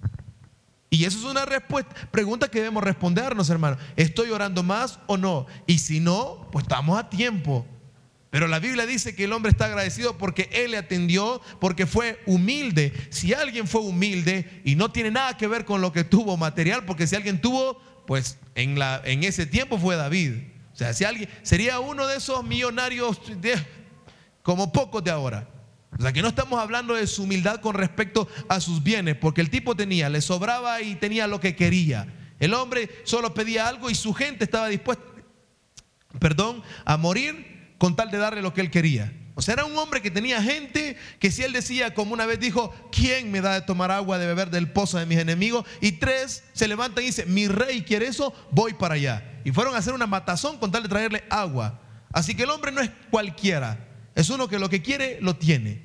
[0.91, 3.77] Y eso es una respuesta, pregunta que debemos respondernos, hermano.
[3.97, 5.47] ¿Estoy orando más o no?
[5.67, 7.65] Y si no, pues estamos a tiempo.
[8.31, 12.21] Pero la Biblia dice que el hombre está agradecido porque Él le atendió, porque fue
[12.27, 12.93] humilde.
[13.11, 16.85] Si alguien fue humilde y no tiene nada que ver con lo que tuvo material,
[16.85, 20.35] porque si alguien tuvo, pues en, la, en ese tiempo fue David.
[20.73, 23.21] O sea, si alguien sería uno de esos millonarios
[24.43, 25.49] como pocos de ahora.
[25.99, 29.41] O sea, que no estamos hablando de su humildad con respecto a sus bienes, porque
[29.41, 32.07] el tipo tenía, le sobraba y tenía lo que quería.
[32.39, 35.05] El hombre solo pedía algo y su gente estaba dispuesta,
[36.19, 39.13] perdón, a morir con tal de darle lo que él quería.
[39.35, 42.41] O sea, era un hombre que tenía gente que si él decía, como una vez
[42.41, 45.67] dijo, ¿quién me da de tomar agua de beber del pozo de mis enemigos?
[45.81, 49.41] Y tres se levantan y dice, mi rey quiere eso, voy para allá.
[49.45, 51.81] Y fueron a hacer una matazón con tal de traerle agua.
[52.13, 55.83] Así que el hombre no es cualquiera, es uno que lo que quiere lo tiene.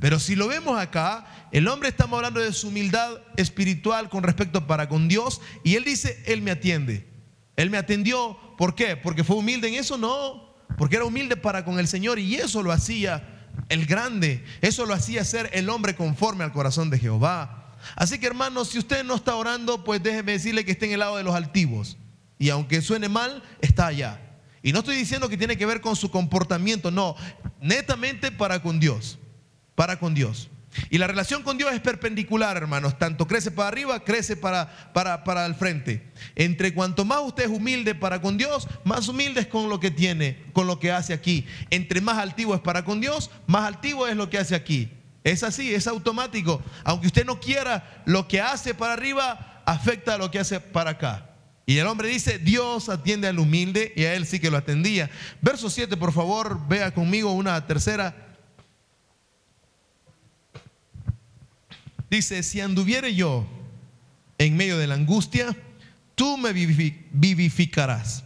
[0.00, 4.66] Pero si lo vemos acá, el hombre estamos hablando de su humildad espiritual con respecto
[4.66, 7.06] para con Dios y él dice, él me atiende.
[7.56, 8.96] Él me atendió, ¿por qué?
[8.96, 12.62] Porque fue humilde en eso, no porque era humilde para con el Señor y eso
[12.62, 17.74] lo hacía el grande, eso lo hacía ser el hombre conforme al corazón de Jehová.
[17.96, 21.00] Así que hermanos, si usted no está orando, pues déjeme decirle que está en el
[21.00, 21.96] lado de los altivos.
[22.38, 24.20] Y aunque suene mal, está allá.
[24.62, 27.16] Y no estoy diciendo que tiene que ver con su comportamiento, no,
[27.60, 29.18] netamente para con Dios,
[29.74, 30.50] para con Dios.
[30.90, 32.98] Y la relación con Dios es perpendicular, hermanos.
[32.98, 36.12] Tanto crece para arriba, crece para, para, para el frente.
[36.36, 39.90] Entre cuanto más usted es humilde para con Dios, más humilde es con lo que
[39.90, 41.46] tiene, con lo que hace aquí.
[41.70, 44.90] Entre más altivo es para con Dios, más altivo es lo que hace aquí.
[45.24, 46.62] Es así, es automático.
[46.84, 50.90] Aunque usted no quiera, lo que hace para arriba afecta a lo que hace para
[50.92, 51.27] acá.
[51.68, 55.10] Y el hombre dice, Dios atiende al humilde y a él sí que lo atendía.
[55.42, 58.28] Verso 7, por favor, vea conmigo una tercera
[62.10, 63.46] Dice, si anduviere yo
[64.38, 65.54] en medio de la angustia,
[66.14, 68.24] tú me vivificarás.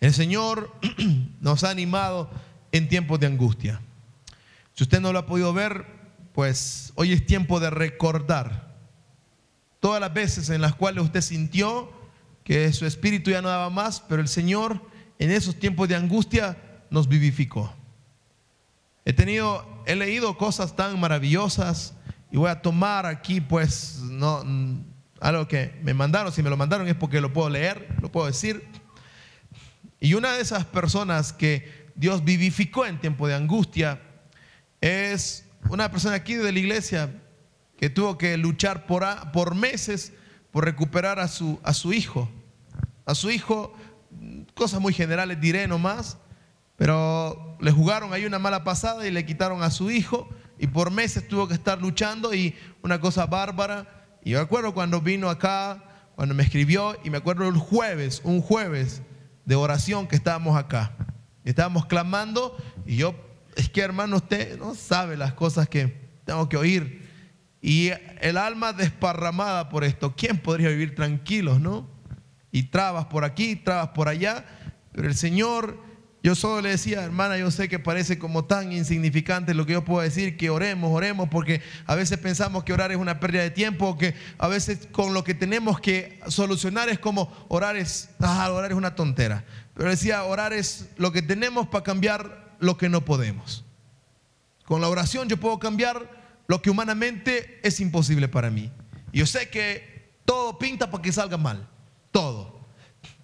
[0.00, 0.78] El Señor
[1.40, 2.30] nos ha animado
[2.72, 3.80] en tiempos de angustia.
[4.74, 5.86] Si usted no lo ha podido ver,
[6.34, 8.76] pues hoy es tiempo de recordar
[9.80, 11.95] todas las veces en las cuales usted sintió
[12.46, 14.80] que su espíritu ya no daba más, pero el Señor
[15.18, 16.56] en esos tiempos de angustia
[16.90, 17.74] nos vivificó.
[19.04, 21.94] He tenido, he leído cosas tan maravillosas
[22.30, 24.44] y voy a tomar aquí, pues, no,
[25.20, 26.32] algo que me mandaron.
[26.32, 28.64] Si me lo mandaron es porque lo puedo leer, lo puedo decir.
[29.98, 34.00] Y una de esas personas que Dios vivificó en tiempo de angustia
[34.80, 37.10] es una persona aquí de la iglesia.
[37.76, 40.12] que tuvo que luchar por, por meses
[40.56, 42.30] por recuperar a su, a su hijo.
[43.04, 43.74] A su hijo,
[44.54, 46.16] cosas muy generales diré nomás,
[46.76, 50.90] pero le jugaron ahí una mala pasada y le quitaron a su hijo y por
[50.90, 54.06] meses tuvo que estar luchando y una cosa bárbara.
[54.24, 58.40] Y me acuerdo cuando vino acá, cuando me escribió y me acuerdo el jueves, un
[58.40, 59.02] jueves
[59.44, 60.96] de oración que estábamos acá.
[61.44, 63.14] Estábamos clamando y yo,
[63.56, 67.05] es que hermano, usted no sabe las cosas que tengo que oír.
[67.60, 67.90] Y
[68.20, 71.88] el alma desparramada por esto, ¿quién podría vivir tranquilos, no?
[72.52, 74.44] Y trabas por aquí, trabas por allá,
[74.92, 75.86] pero el Señor
[76.26, 79.84] yo solo le decía, hermana, yo sé que parece como tan insignificante lo que yo
[79.84, 83.52] puedo decir, que oremos, oremos, porque a veces pensamos que orar es una pérdida de
[83.52, 88.50] tiempo, que a veces con lo que tenemos que solucionar es como orar es, ah,
[88.50, 89.44] orar es una tontera.
[89.74, 93.64] Pero decía, orar es lo que tenemos para cambiar lo que no podemos.
[94.64, 96.15] Con la oración yo puedo cambiar
[96.46, 98.70] lo que humanamente es imposible para mí.
[99.12, 101.68] Yo sé que todo pinta para que salga mal,
[102.10, 102.60] todo.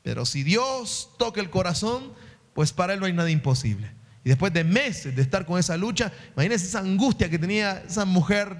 [0.03, 2.13] Pero si Dios toca el corazón,
[2.55, 3.91] pues para él no hay nada imposible.
[4.25, 8.05] Y después de meses de estar con esa lucha, imagínense esa angustia que tenía esa
[8.05, 8.57] mujer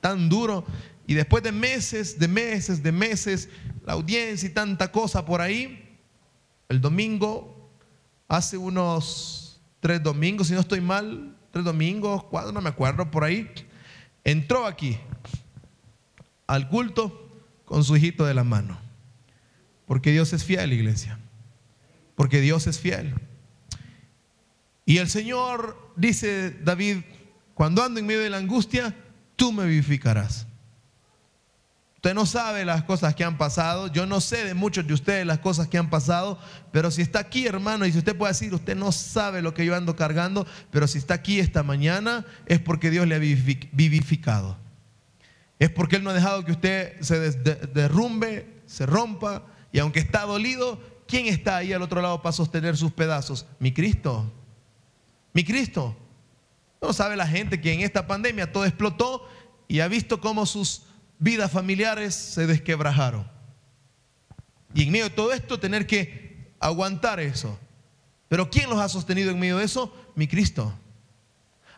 [0.00, 0.64] tan duro.
[1.06, 3.48] Y después de meses, de meses, de meses,
[3.84, 5.98] la audiencia y tanta cosa por ahí,
[6.68, 7.70] el domingo,
[8.28, 13.22] hace unos tres domingos, si no estoy mal, tres domingos, cuatro, no me acuerdo, por
[13.22, 13.48] ahí,
[14.24, 14.98] entró aquí
[16.48, 17.28] al culto
[17.64, 18.78] con su hijito de la mano.
[19.86, 21.18] Porque Dios es fiel, iglesia
[22.14, 23.14] porque Dios es fiel.
[24.84, 26.98] Y el Señor, dice David,
[27.54, 28.94] cuando ando en medio de la angustia,
[29.36, 30.46] tú me vivificarás.
[32.02, 35.24] Usted no sabe las cosas que han pasado, yo no sé de muchos de ustedes
[35.24, 36.36] las cosas que han pasado,
[36.72, 39.64] pero si está aquí, hermano, y si usted puede decir, usted no sabe lo que
[39.64, 44.58] yo ando cargando, pero si está aquí esta mañana, es porque Dios le ha vivificado.
[45.60, 50.22] Es porque Él no ha dejado que usted se derrumbe, se rompa, y aunque está
[50.22, 50.80] dolido,
[51.12, 53.44] ¿Quién está ahí al otro lado para sostener sus pedazos?
[53.58, 54.32] Mi Cristo.
[55.34, 55.94] Mi Cristo.
[56.80, 59.28] No sabe la gente que en esta pandemia todo explotó
[59.68, 60.84] y ha visto cómo sus
[61.22, 63.24] vidas familiares se desquebrajaron.
[64.74, 67.58] Y en medio de todo esto tener que aguantar eso.
[68.28, 69.94] Pero ¿quién los ha sostenido en medio de eso?
[70.16, 70.74] Mi Cristo.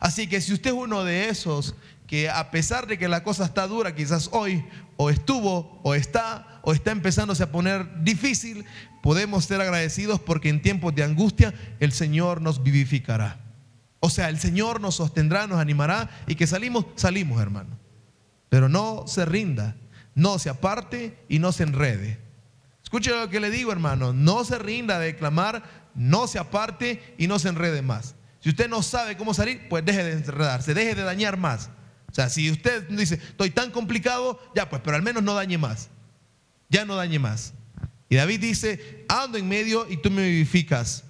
[0.01, 1.75] Así que si usted es uno de esos
[2.07, 4.65] que a pesar de que la cosa está dura, quizás hoy
[4.97, 8.65] o estuvo o está o está empezándose a poner difícil,
[9.03, 13.41] podemos ser agradecidos porque en tiempos de angustia el Señor nos vivificará.
[14.01, 17.84] O sea, el Señor nos sostendrá, nos animará y que salimos, salimos, hermano.
[18.55, 19.75] Pero no se rinda,
[20.15, 22.21] no se aparte y no se enrede.
[22.85, 27.27] Escuche lo que le digo, hermano, no se rinda de clamar, no se aparte y
[27.27, 28.15] no se enrede más.
[28.39, 31.69] Si usted no sabe cómo salir, pues deje de enredarse, deje de dañar más.
[32.09, 35.59] O sea, si usted dice, estoy tan complicado, ya pues, pero al menos no dañe
[35.59, 35.89] más.
[36.69, 37.55] Ya no dañe más.
[38.09, 41.03] Y David dice, ando en medio y tú me vivificas.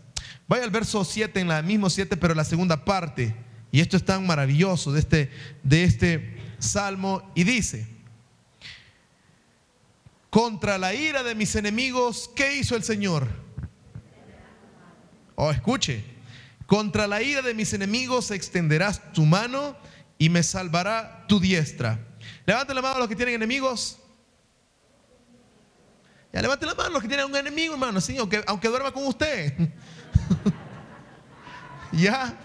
[0.48, 3.36] Vaya al verso 7, en la mismo 7, pero la segunda parte.
[3.70, 5.30] Y esto es tan maravilloso de este,
[5.62, 6.33] de este
[6.64, 7.30] salmo.
[7.34, 7.86] Y dice,
[10.30, 13.28] contra la ira de mis enemigos, ¿qué hizo el Señor?
[15.36, 16.04] Oh, escuche,
[16.66, 19.76] contra la ira de mis enemigos extenderás tu mano
[20.18, 21.98] y me salvará tu diestra.
[22.46, 23.98] Levanten la mano a los que tienen enemigos.
[26.32, 29.06] Ya levante la mano los que tienen un enemigo, hermano, sí, aunque, aunque duerma con
[29.06, 29.54] usted.
[31.92, 32.36] ya.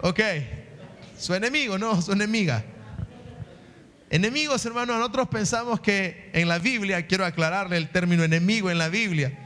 [0.00, 0.20] Ok.
[1.16, 2.64] Su enemigo, no, su enemiga.
[4.10, 8.88] Enemigos, hermano, nosotros pensamos que en la Biblia, quiero aclararle el término enemigo en la
[8.88, 9.38] Biblia.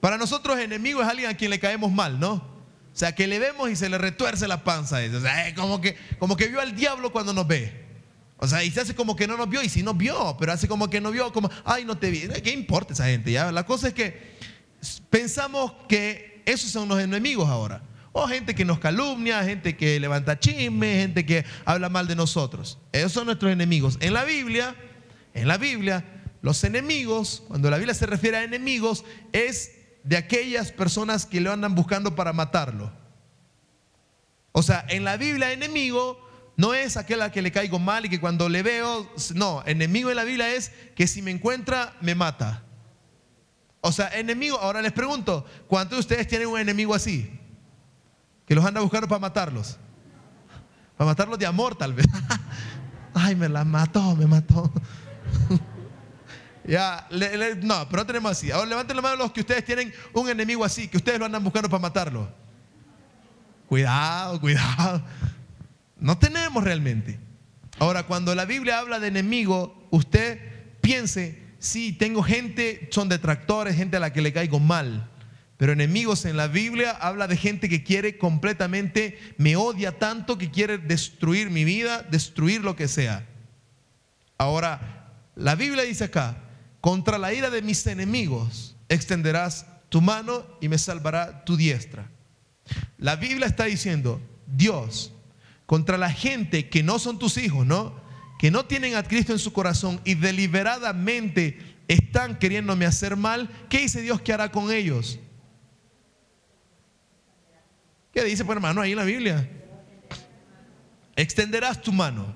[0.00, 2.34] Para nosotros enemigo es alguien a quien le caemos mal, ¿no?
[2.34, 4.98] O sea, que le vemos y se le retuerce la panza.
[5.12, 7.86] O sea, como que, como que vio al diablo cuando nos ve.
[8.36, 10.52] O sea, y se hace como que no nos vio, y si nos vio, pero
[10.52, 12.28] hace como que no vio, como, ay, no te vi.
[12.40, 13.32] ¿Qué importa esa gente?
[13.32, 13.50] ¿ya?
[13.50, 14.38] La cosa es que
[15.10, 17.82] pensamos que esos son los enemigos ahora.
[18.20, 22.76] O gente que nos calumnia, gente que levanta chisme, gente que habla mal de nosotros.
[22.90, 23.96] Esos son nuestros enemigos.
[24.00, 24.74] En la Biblia,
[25.34, 26.04] en la Biblia,
[26.42, 29.70] los enemigos, cuando la Biblia se refiere a enemigos, es
[30.02, 32.90] de aquellas personas que lo andan buscando para matarlo.
[34.50, 36.18] O sea, en la Biblia, enemigo
[36.56, 40.10] no es aquel a que le caigo mal y que cuando le veo, no, enemigo
[40.10, 42.64] en la Biblia es que si me encuentra, me mata.
[43.80, 47.37] O sea, enemigo, ahora les pregunto, ¿cuántos de ustedes tienen un enemigo así?
[48.48, 49.76] Que los anda buscando para matarlos.
[50.96, 52.06] Para matarlos de amor tal vez.
[53.14, 54.72] Ay, me la mató, me mató.
[56.64, 57.06] ya,
[57.60, 58.50] no, pero no tenemos así.
[58.50, 61.44] Ahora levanten la mano los que ustedes tienen un enemigo así, que ustedes lo andan
[61.44, 62.26] buscando para matarlo.
[63.68, 65.02] Cuidado, cuidado.
[65.98, 67.20] No tenemos realmente.
[67.78, 70.40] Ahora, cuando la Biblia habla de enemigo, usted
[70.80, 75.10] piense, sí, tengo gente, son detractores, gente a la que le caigo mal.
[75.58, 80.50] Pero enemigos en la Biblia habla de gente que quiere completamente, me odia tanto que
[80.50, 83.26] quiere destruir mi vida, destruir lo que sea.
[84.38, 86.38] Ahora, la Biblia dice acá,
[86.80, 92.08] contra la ira de mis enemigos extenderás tu mano y me salvará tu diestra.
[92.96, 95.12] La Biblia está diciendo, Dios,
[95.66, 98.00] contra la gente que no son tus hijos, ¿no?
[98.38, 103.80] Que no tienen a Cristo en su corazón y deliberadamente están queriéndome hacer mal, ¿qué
[103.80, 105.18] dice Dios que hará con ellos?
[108.12, 109.48] ¿Qué dice, pues hermano, ahí en la Biblia?
[111.16, 112.34] Extenderás tu mano.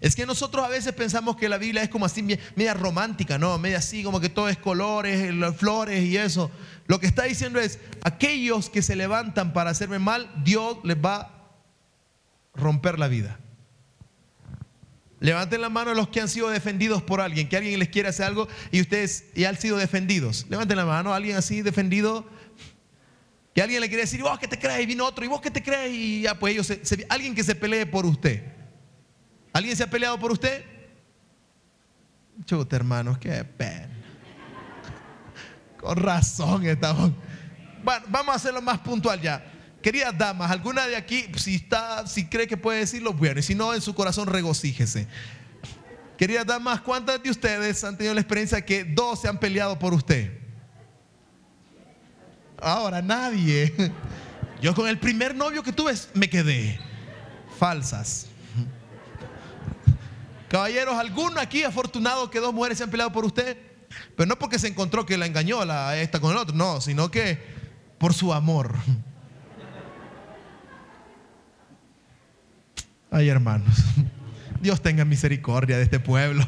[0.00, 2.22] Es que nosotros a veces pensamos que la Biblia es como así,
[2.56, 3.56] media romántica, ¿no?
[3.58, 6.50] Media así, como que todo es colores, flores y eso.
[6.86, 11.16] Lo que está diciendo es, aquellos que se levantan para hacerme mal, Dios les va
[11.16, 11.30] a
[12.54, 13.38] romper la vida.
[15.20, 18.26] Levanten la mano los que han sido defendidos por alguien, que alguien les quiere hacer
[18.26, 20.46] algo y ustedes ya han sido defendidos.
[20.50, 22.26] Levanten la mano, alguien así defendido
[23.54, 24.80] que alguien le quiere decir, ¿y vos qué te crees?
[24.82, 25.92] Y vino otro, ¿y vos qué te crees?
[25.92, 26.72] Y ya, pues ellos,
[27.08, 28.42] alguien que se pelee por usted.
[29.52, 30.64] ¿Alguien se ha peleado por usted?
[32.46, 33.90] Chuta, hermanos, qué pena.
[35.78, 37.12] Con razón estamos.
[37.84, 39.44] Bueno, vamos a hacerlo más puntual ya.
[39.82, 43.54] Queridas damas, ¿alguna de aquí, si está, si cree que puede decirlo, bueno, y si
[43.54, 45.08] no, en su corazón regocíjese.
[46.16, 49.92] Queridas damas, ¿cuántas de ustedes han tenido la experiencia que dos se han peleado por
[49.92, 50.41] usted?
[52.62, 53.74] Ahora nadie.
[54.60, 56.78] Yo con el primer novio que tuve me quedé.
[57.58, 58.28] Falsas.
[60.48, 63.56] Caballeros, ¿alguno aquí afortunado que dos mujeres se han peleado por usted?
[64.16, 67.10] Pero no porque se encontró que la engañó la esta con el otro, no, sino
[67.10, 67.42] que
[67.98, 68.74] por su amor.
[73.10, 73.76] Ay, hermanos,
[74.60, 76.46] Dios tenga misericordia de este pueblo.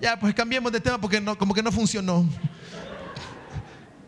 [0.00, 2.28] Ya, pues cambiemos de tema porque no, como que no funcionó.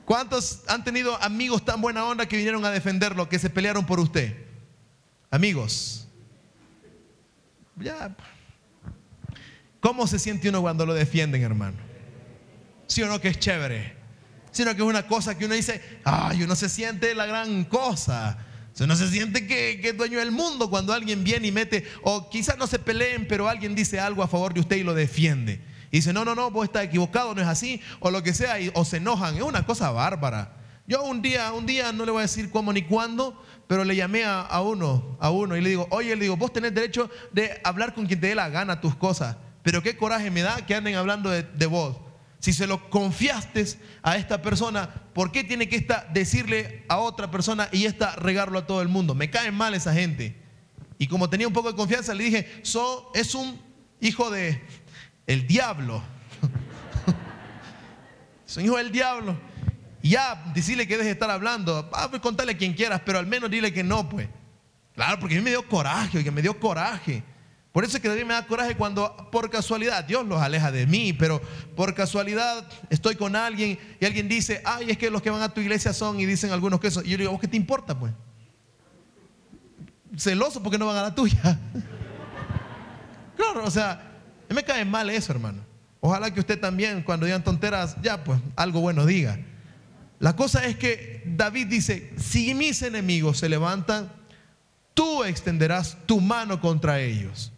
[0.07, 3.99] ¿Cuántos han tenido amigos tan buena onda que vinieron a defenderlo, que se pelearon por
[3.99, 4.37] usted?
[5.33, 6.07] Amigos.
[7.75, 8.15] Ya.
[9.81, 11.77] ¿Cómo se siente uno cuando lo defienden, hermano?
[12.87, 13.97] ¿Sí o no que es chévere?
[14.53, 18.39] Sino que es una cosa que uno dice, ay, uno se siente la gran cosa.
[18.79, 22.57] uno se siente que, es dueño del mundo cuando alguien viene y mete, o quizás
[22.59, 25.61] no se peleen, pero alguien dice algo a favor de usted y lo defiende.
[25.97, 28.57] Y dice, no, no, no, vos estás equivocado, no es así, o lo que sea,
[28.75, 29.35] o se enojan.
[29.35, 30.55] Es una cosa bárbara.
[30.87, 33.97] Yo un día, un día, no le voy a decir cómo ni cuándo, pero le
[33.97, 37.63] llamé a, uno, a uno, y le digo, oye, le digo, vos tenés derecho de
[37.65, 40.75] hablar con quien te dé la gana tus cosas, pero qué coraje me da que
[40.75, 41.97] anden hablando de, vos.
[42.41, 43.65] Si se lo confiaste
[44.03, 48.59] a esta persona, ¿por qué tiene que esta decirle a otra persona y esta regarlo
[48.59, 49.15] a todo el mundo?
[49.15, 50.43] Me caen mal esa gente.
[50.99, 53.59] Y como tenía un poco de confianza, le dije, so, es un
[53.99, 54.63] hijo de,
[55.27, 56.03] el diablo.
[58.47, 59.37] Son hijo del diablo.
[60.03, 61.91] Ya, decirle que deje de estar hablando.
[61.93, 64.29] Ah, pues contarle a quien quieras, pero al menos dile que no, pues.
[64.95, 67.25] Claro, porque a mí me dio coraje, que me dio coraje.
[67.77, 70.87] Por eso es que mí me da coraje cuando por casualidad Dios los aleja de
[70.87, 71.43] mí, pero
[71.77, 75.51] por casualidad estoy con alguien y alguien dice, ay, es que los que van a
[75.51, 77.05] tu iglesia son y dicen algunos que son.
[77.05, 78.15] Y yo digo, ¿vos qué te importa, pues?
[80.17, 81.59] Celoso porque no van a la tuya.
[83.37, 84.16] Claro, o sea,
[84.55, 85.63] me cae mal eso, hermano.
[86.01, 89.39] Ojalá que usted también, cuando digan tonteras, ya pues algo bueno diga.
[90.19, 94.11] La cosa es que David dice, si mis enemigos se levantan,
[94.95, 97.53] tú extenderás tu mano contra ellos.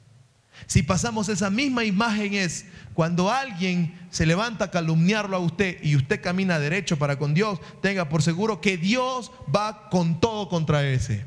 [0.67, 5.95] Si pasamos esa misma imagen es cuando alguien se levanta a calumniarlo a usted y
[5.95, 10.85] usted camina derecho para con Dios, tenga por seguro que Dios va con todo contra
[10.85, 11.25] ese.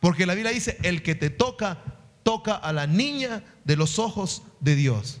[0.00, 1.78] Porque la Biblia dice, el que te toca,
[2.24, 5.20] toca a la niña de los ojos de Dios.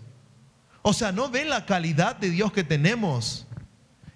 [0.82, 3.46] O sea, no ven la calidad de Dios que tenemos.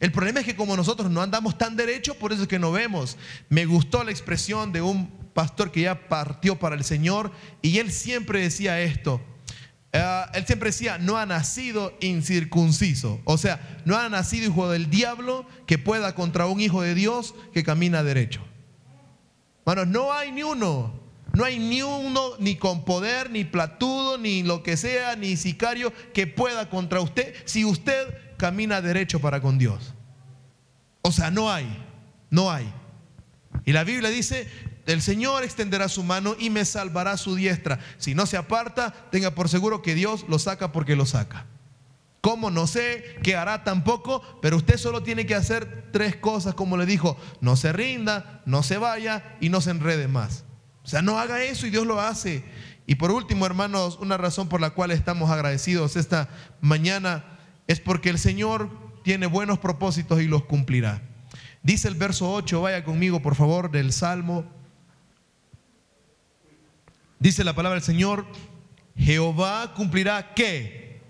[0.01, 2.73] El problema es que como nosotros no andamos tan derecho, por eso es que no
[2.73, 3.17] vemos.
[3.49, 7.93] Me gustó la expresión de un pastor que ya partió para el Señor y él
[7.93, 9.21] siempre decía esto.
[9.93, 13.21] Eh, él siempre decía, no ha nacido incircunciso.
[13.25, 17.35] O sea, no ha nacido hijo del diablo que pueda contra un hijo de Dios
[17.55, 18.43] que camina derecho.
[19.65, 21.06] Bueno, no hay ni uno.
[21.37, 25.93] No hay ni uno, ni con poder, ni platudo, ni lo que sea, ni sicario
[26.15, 28.09] que pueda contra usted si usted
[28.39, 29.93] camina derecho para con Dios.
[31.03, 31.69] O sea, no hay,
[32.31, 32.73] no hay.
[33.67, 34.49] Y la Biblia dice,
[34.87, 37.81] el Señor extenderá su mano y me salvará su diestra.
[37.99, 41.45] Si no se aparta, tenga por seguro que Dios lo saca porque lo saca.
[42.23, 42.51] ¿Cómo?
[42.51, 46.87] No sé qué hará tampoco, pero usted solo tiene que hacer tres cosas, como le
[46.87, 50.47] dijo, no se rinda, no se vaya y no se enrede más.
[50.87, 52.45] O sea, no haga eso y Dios lo hace.
[52.87, 56.29] Y por último, hermanos, una razón por la cual estamos agradecidos esta
[56.61, 57.25] mañana
[57.67, 58.71] es porque el Señor
[59.03, 61.03] tiene buenos propósitos y los cumplirá.
[61.65, 64.45] Dice el verso 8, vaya conmigo por favor del Salmo.
[67.19, 68.25] Dice la palabra del Señor,
[68.97, 71.01] Jehová cumplirá qué.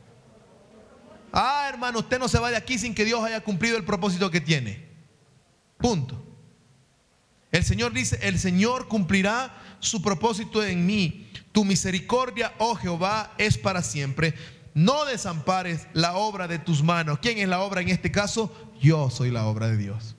[1.34, 4.30] Ah, hermano, usted no se va de aquí sin que Dios haya cumplido el propósito
[4.30, 4.88] que tiene.
[5.76, 6.22] Punto.
[7.52, 11.28] El Señor dice, el Señor cumplirá su propósito en mí.
[11.52, 14.34] Tu misericordia, oh Jehová, es para siempre.
[14.74, 17.18] No desampares la obra de tus manos.
[17.20, 18.52] ¿Quién es la obra en este caso?
[18.80, 20.16] Yo soy la obra de Dios.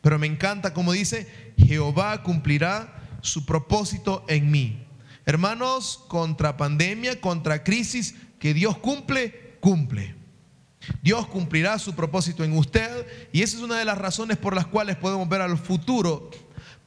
[0.00, 4.84] Pero me encanta como dice, Jehová cumplirá su propósito en mí.
[5.26, 10.14] Hermanos, contra pandemia, contra crisis, que Dios cumple, cumple.
[11.02, 14.66] Dios cumplirá su propósito en usted y esa es una de las razones por las
[14.66, 16.30] cuales podemos ver al futuro,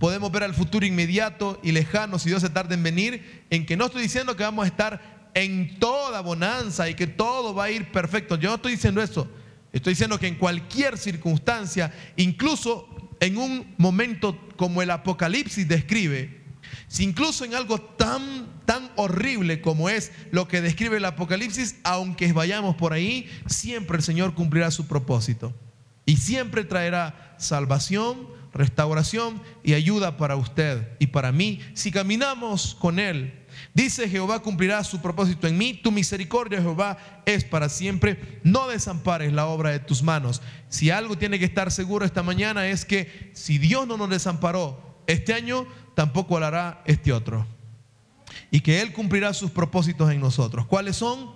[0.01, 3.77] podemos ver al futuro inmediato y lejano si Dios se tarda en venir, en que
[3.77, 7.69] no estoy diciendo que vamos a estar en toda bonanza y que todo va a
[7.69, 8.35] ir perfecto.
[8.35, 9.29] Yo no estoy diciendo eso.
[9.71, 12.89] Estoy diciendo que en cualquier circunstancia, incluso
[13.19, 16.41] en un momento como el Apocalipsis describe,
[16.87, 22.33] si incluso en algo tan, tan horrible como es lo que describe el Apocalipsis, aunque
[22.33, 25.53] vayamos por ahí, siempre el Señor cumplirá su propósito.
[26.07, 32.99] Y siempre traerá salvación, restauración y ayuda para usted y para mí si caminamos con
[32.99, 33.37] Él.
[33.73, 39.33] Dice Jehová cumplirá su propósito en mí, tu misericordia Jehová es para siempre, no desampares
[39.33, 40.41] la obra de tus manos.
[40.69, 45.03] Si algo tiene que estar seguro esta mañana es que si Dios no nos desamparó
[45.07, 47.45] este año, tampoco lo hará este otro.
[48.49, 50.65] Y que Él cumplirá sus propósitos en nosotros.
[50.65, 51.31] ¿Cuáles son?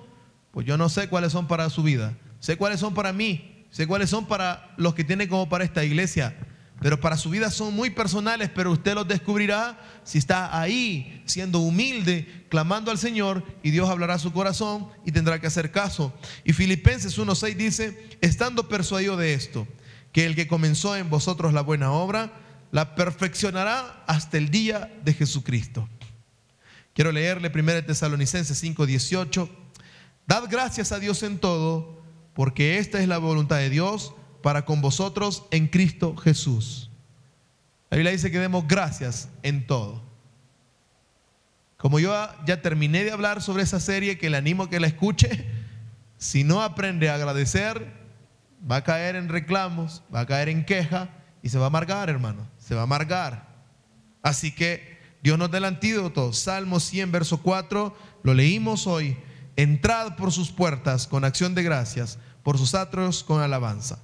[0.51, 2.13] Pues yo no sé cuáles son para su vida.
[2.39, 3.65] Sé cuáles son para mí.
[3.69, 6.35] Sé cuáles son para los que tiene como para esta iglesia.
[6.81, 11.59] Pero para su vida son muy personales, pero usted los descubrirá si está ahí, siendo
[11.59, 16.13] humilde, clamando al Señor, y Dios hablará a su corazón y tendrá que hacer caso.
[16.43, 19.67] Y Filipenses 1.6 dice, estando persuadido de esto,
[20.11, 22.33] que el que comenzó en vosotros la buena obra,
[22.71, 25.87] la perfeccionará hasta el día de Jesucristo.
[26.93, 29.49] Quiero leerle 1 Tesalonicenses 5:18.
[30.27, 32.01] Dad gracias a Dios en todo,
[32.33, 34.13] porque esta es la voluntad de Dios
[34.45, 36.91] para con vosotros en Cristo Jesús.
[37.89, 40.03] La Biblia dice que demos gracias en todo.
[41.77, 42.13] Como yo
[42.45, 45.47] ya terminé de hablar sobre esa serie, que le animo a que la escuche,
[46.19, 47.91] si no aprende a agradecer,
[48.71, 51.09] va a caer en reclamos, va a caer en queja
[51.41, 53.47] y se va a amargar, hermano se va a amargar.
[54.21, 56.33] Así que Dios nos da el antídoto.
[56.33, 59.17] Salmo 100, verso 4, lo leímos hoy.
[59.55, 63.97] Entrad por sus puertas con acción de gracias, por sus atrios con alabanza.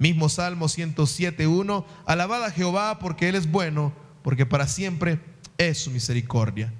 [0.00, 3.92] Mismo Salmo 107, 1, alabad a Jehová porque Él es bueno,
[4.22, 5.20] porque para siempre
[5.58, 6.72] es su misericordia.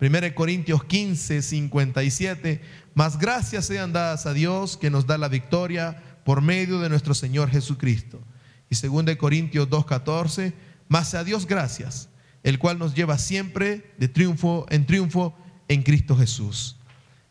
[0.00, 2.60] 1 Corintios 15, 57,
[2.94, 7.14] más gracias sean dadas a Dios que nos da la victoria por medio de nuestro
[7.14, 8.20] Señor Jesucristo.
[8.68, 10.52] Y 2 Corintios 2, 14,
[10.88, 12.08] mas a Dios gracias,
[12.42, 15.32] el cual nos lleva siempre de triunfo en triunfo
[15.68, 16.76] en Cristo Jesús.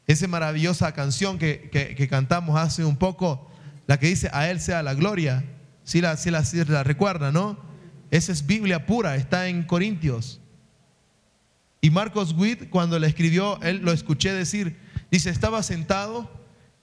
[0.07, 3.51] Esa maravillosa canción que, cantamos hace un poco,
[3.87, 5.43] la que dice, a Él sea la gloria,
[5.83, 7.57] si la, la, recuerda, ¿no?
[8.11, 10.39] Esa es Biblia pura, está en Corintios.
[11.81, 14.77] Y Marcos Witt, cuando la escribió, él lo escuché decir,
[15.11, 16.31] dice, estaba sentado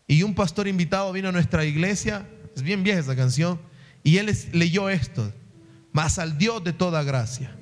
[0.07, 3.61] y un pastor invitado vino a nuestra iglesia, es bien vieja esa canción,
[4.03, 5.33] y él leyó esto
[5.93, 7.57] mas al Dios de toda gracia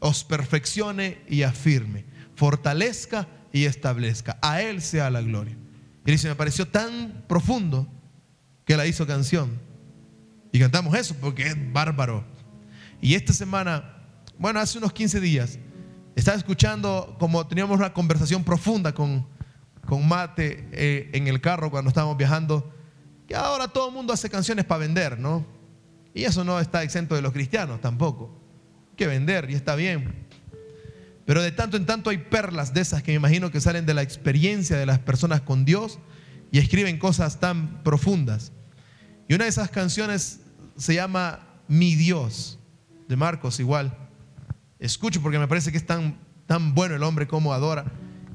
[0.00, 4.36] os perfeccione y afirme, fortalezca y establezca.
[4.42, 5.56] A Él sea la gloria.
[6.04, 7.86] Y dice, me pareció tan profundo
[8.72, 9.60] que la hizo canción.
[10.50, 12.24] Y cantamos eso porque es bárbaro.
[13.02, 13.98] Y esta semana,
[14.38, 15.58] bueno, hace unos 15 días,
[16.16, 19.26] estaba escuchando como teníamos una conversación profunda con,
[19.86, 22.74] con Mate eh, en el carro cuando estábamos viajando,
[23.28, 25.44] que ahora todo el mundo hace canciones para vender, ¿no?
[26.14, 28.40] Y eso no está exento de los cristianos tampoco.
[28.92, 30.26] Hay que vender y está bien.
[31.26, 33.92] Pero de tanto en tanto hay perlas de esas que me imagino que salen de
[33.92, 35.98] la experiencia de las personas con Dios
[36.50, 38.50] y escriben cosas tan profundas.
[39.28, 40.40] Y una de esas canciones
[40.76, 42.58] se llama Mi Dios,
[43.08, 43.96] de Marcos igual.
[44.78, 47.84] Escucho porque me parece que es tan, tan bueno el hombre como adora.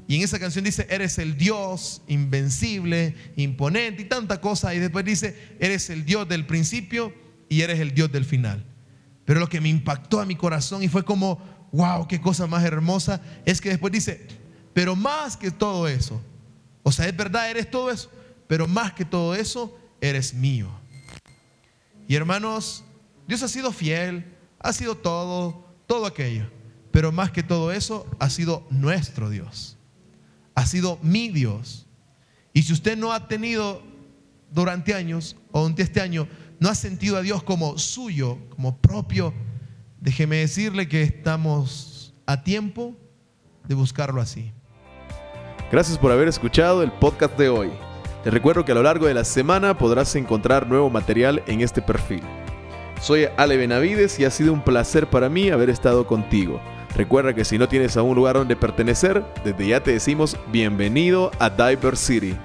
[0.06, 4.74] Y en esa canción dice, eres el Dios invencible, imponente y tanta cosa.
[4.74, 7.12] Y después dice, eres el Dios del principio
[7.48, 8.64] y eres el Dios del final.
[9.26, 11.38] Pero lo que me impactó a mi corazón y fue como,
[11.72, 14.26] wow, qué cosa más hermosa, es que después dice,
[14.72, 16.22] pero más que todo eso,
[16.82, 18.10] o sea, es verdad, eres todo eso,
[18.46, 20.68] pero más que todo eso, eres mío.
[22.06, 22.84] Y hermanos,
[23.26, 26.50] Dios ha sido fiel, ha sido todo, todo aquello.
[26.90, 29.76] pero más que todo eso, ha sido nuestro Dios.
[30.54, 31.86] Ha sido mi Dios.
[32.52, 33.82] Y si usted no ha tenido
[34.50, 36.26] durante años o durante este año,
[36.58, 39.32] no ha sentido a Dios como suyo, como propio,
[40.00, 42.96] déjeme decirle que estamos a tiempo
[43.68, 44.52] de buscarlo así.
[45.70, 47.87] Gracias por haber escuchado el podcast de hoy.
[48.28, 51.80] Te recuerdo que a lo largo de la semana podrás encontrar nuevo material en este
[51.80, 52.20] perfil.
[53.00, 56.60] Soy Ale Benavides y ha sido un placer para mí haber estado contigo.
[56.94, 61.30] Recuerda que si no tienes a un lugar donde pertenecer, desde ya te decimos bienvenido
[61.38, 62.36] a Diver City.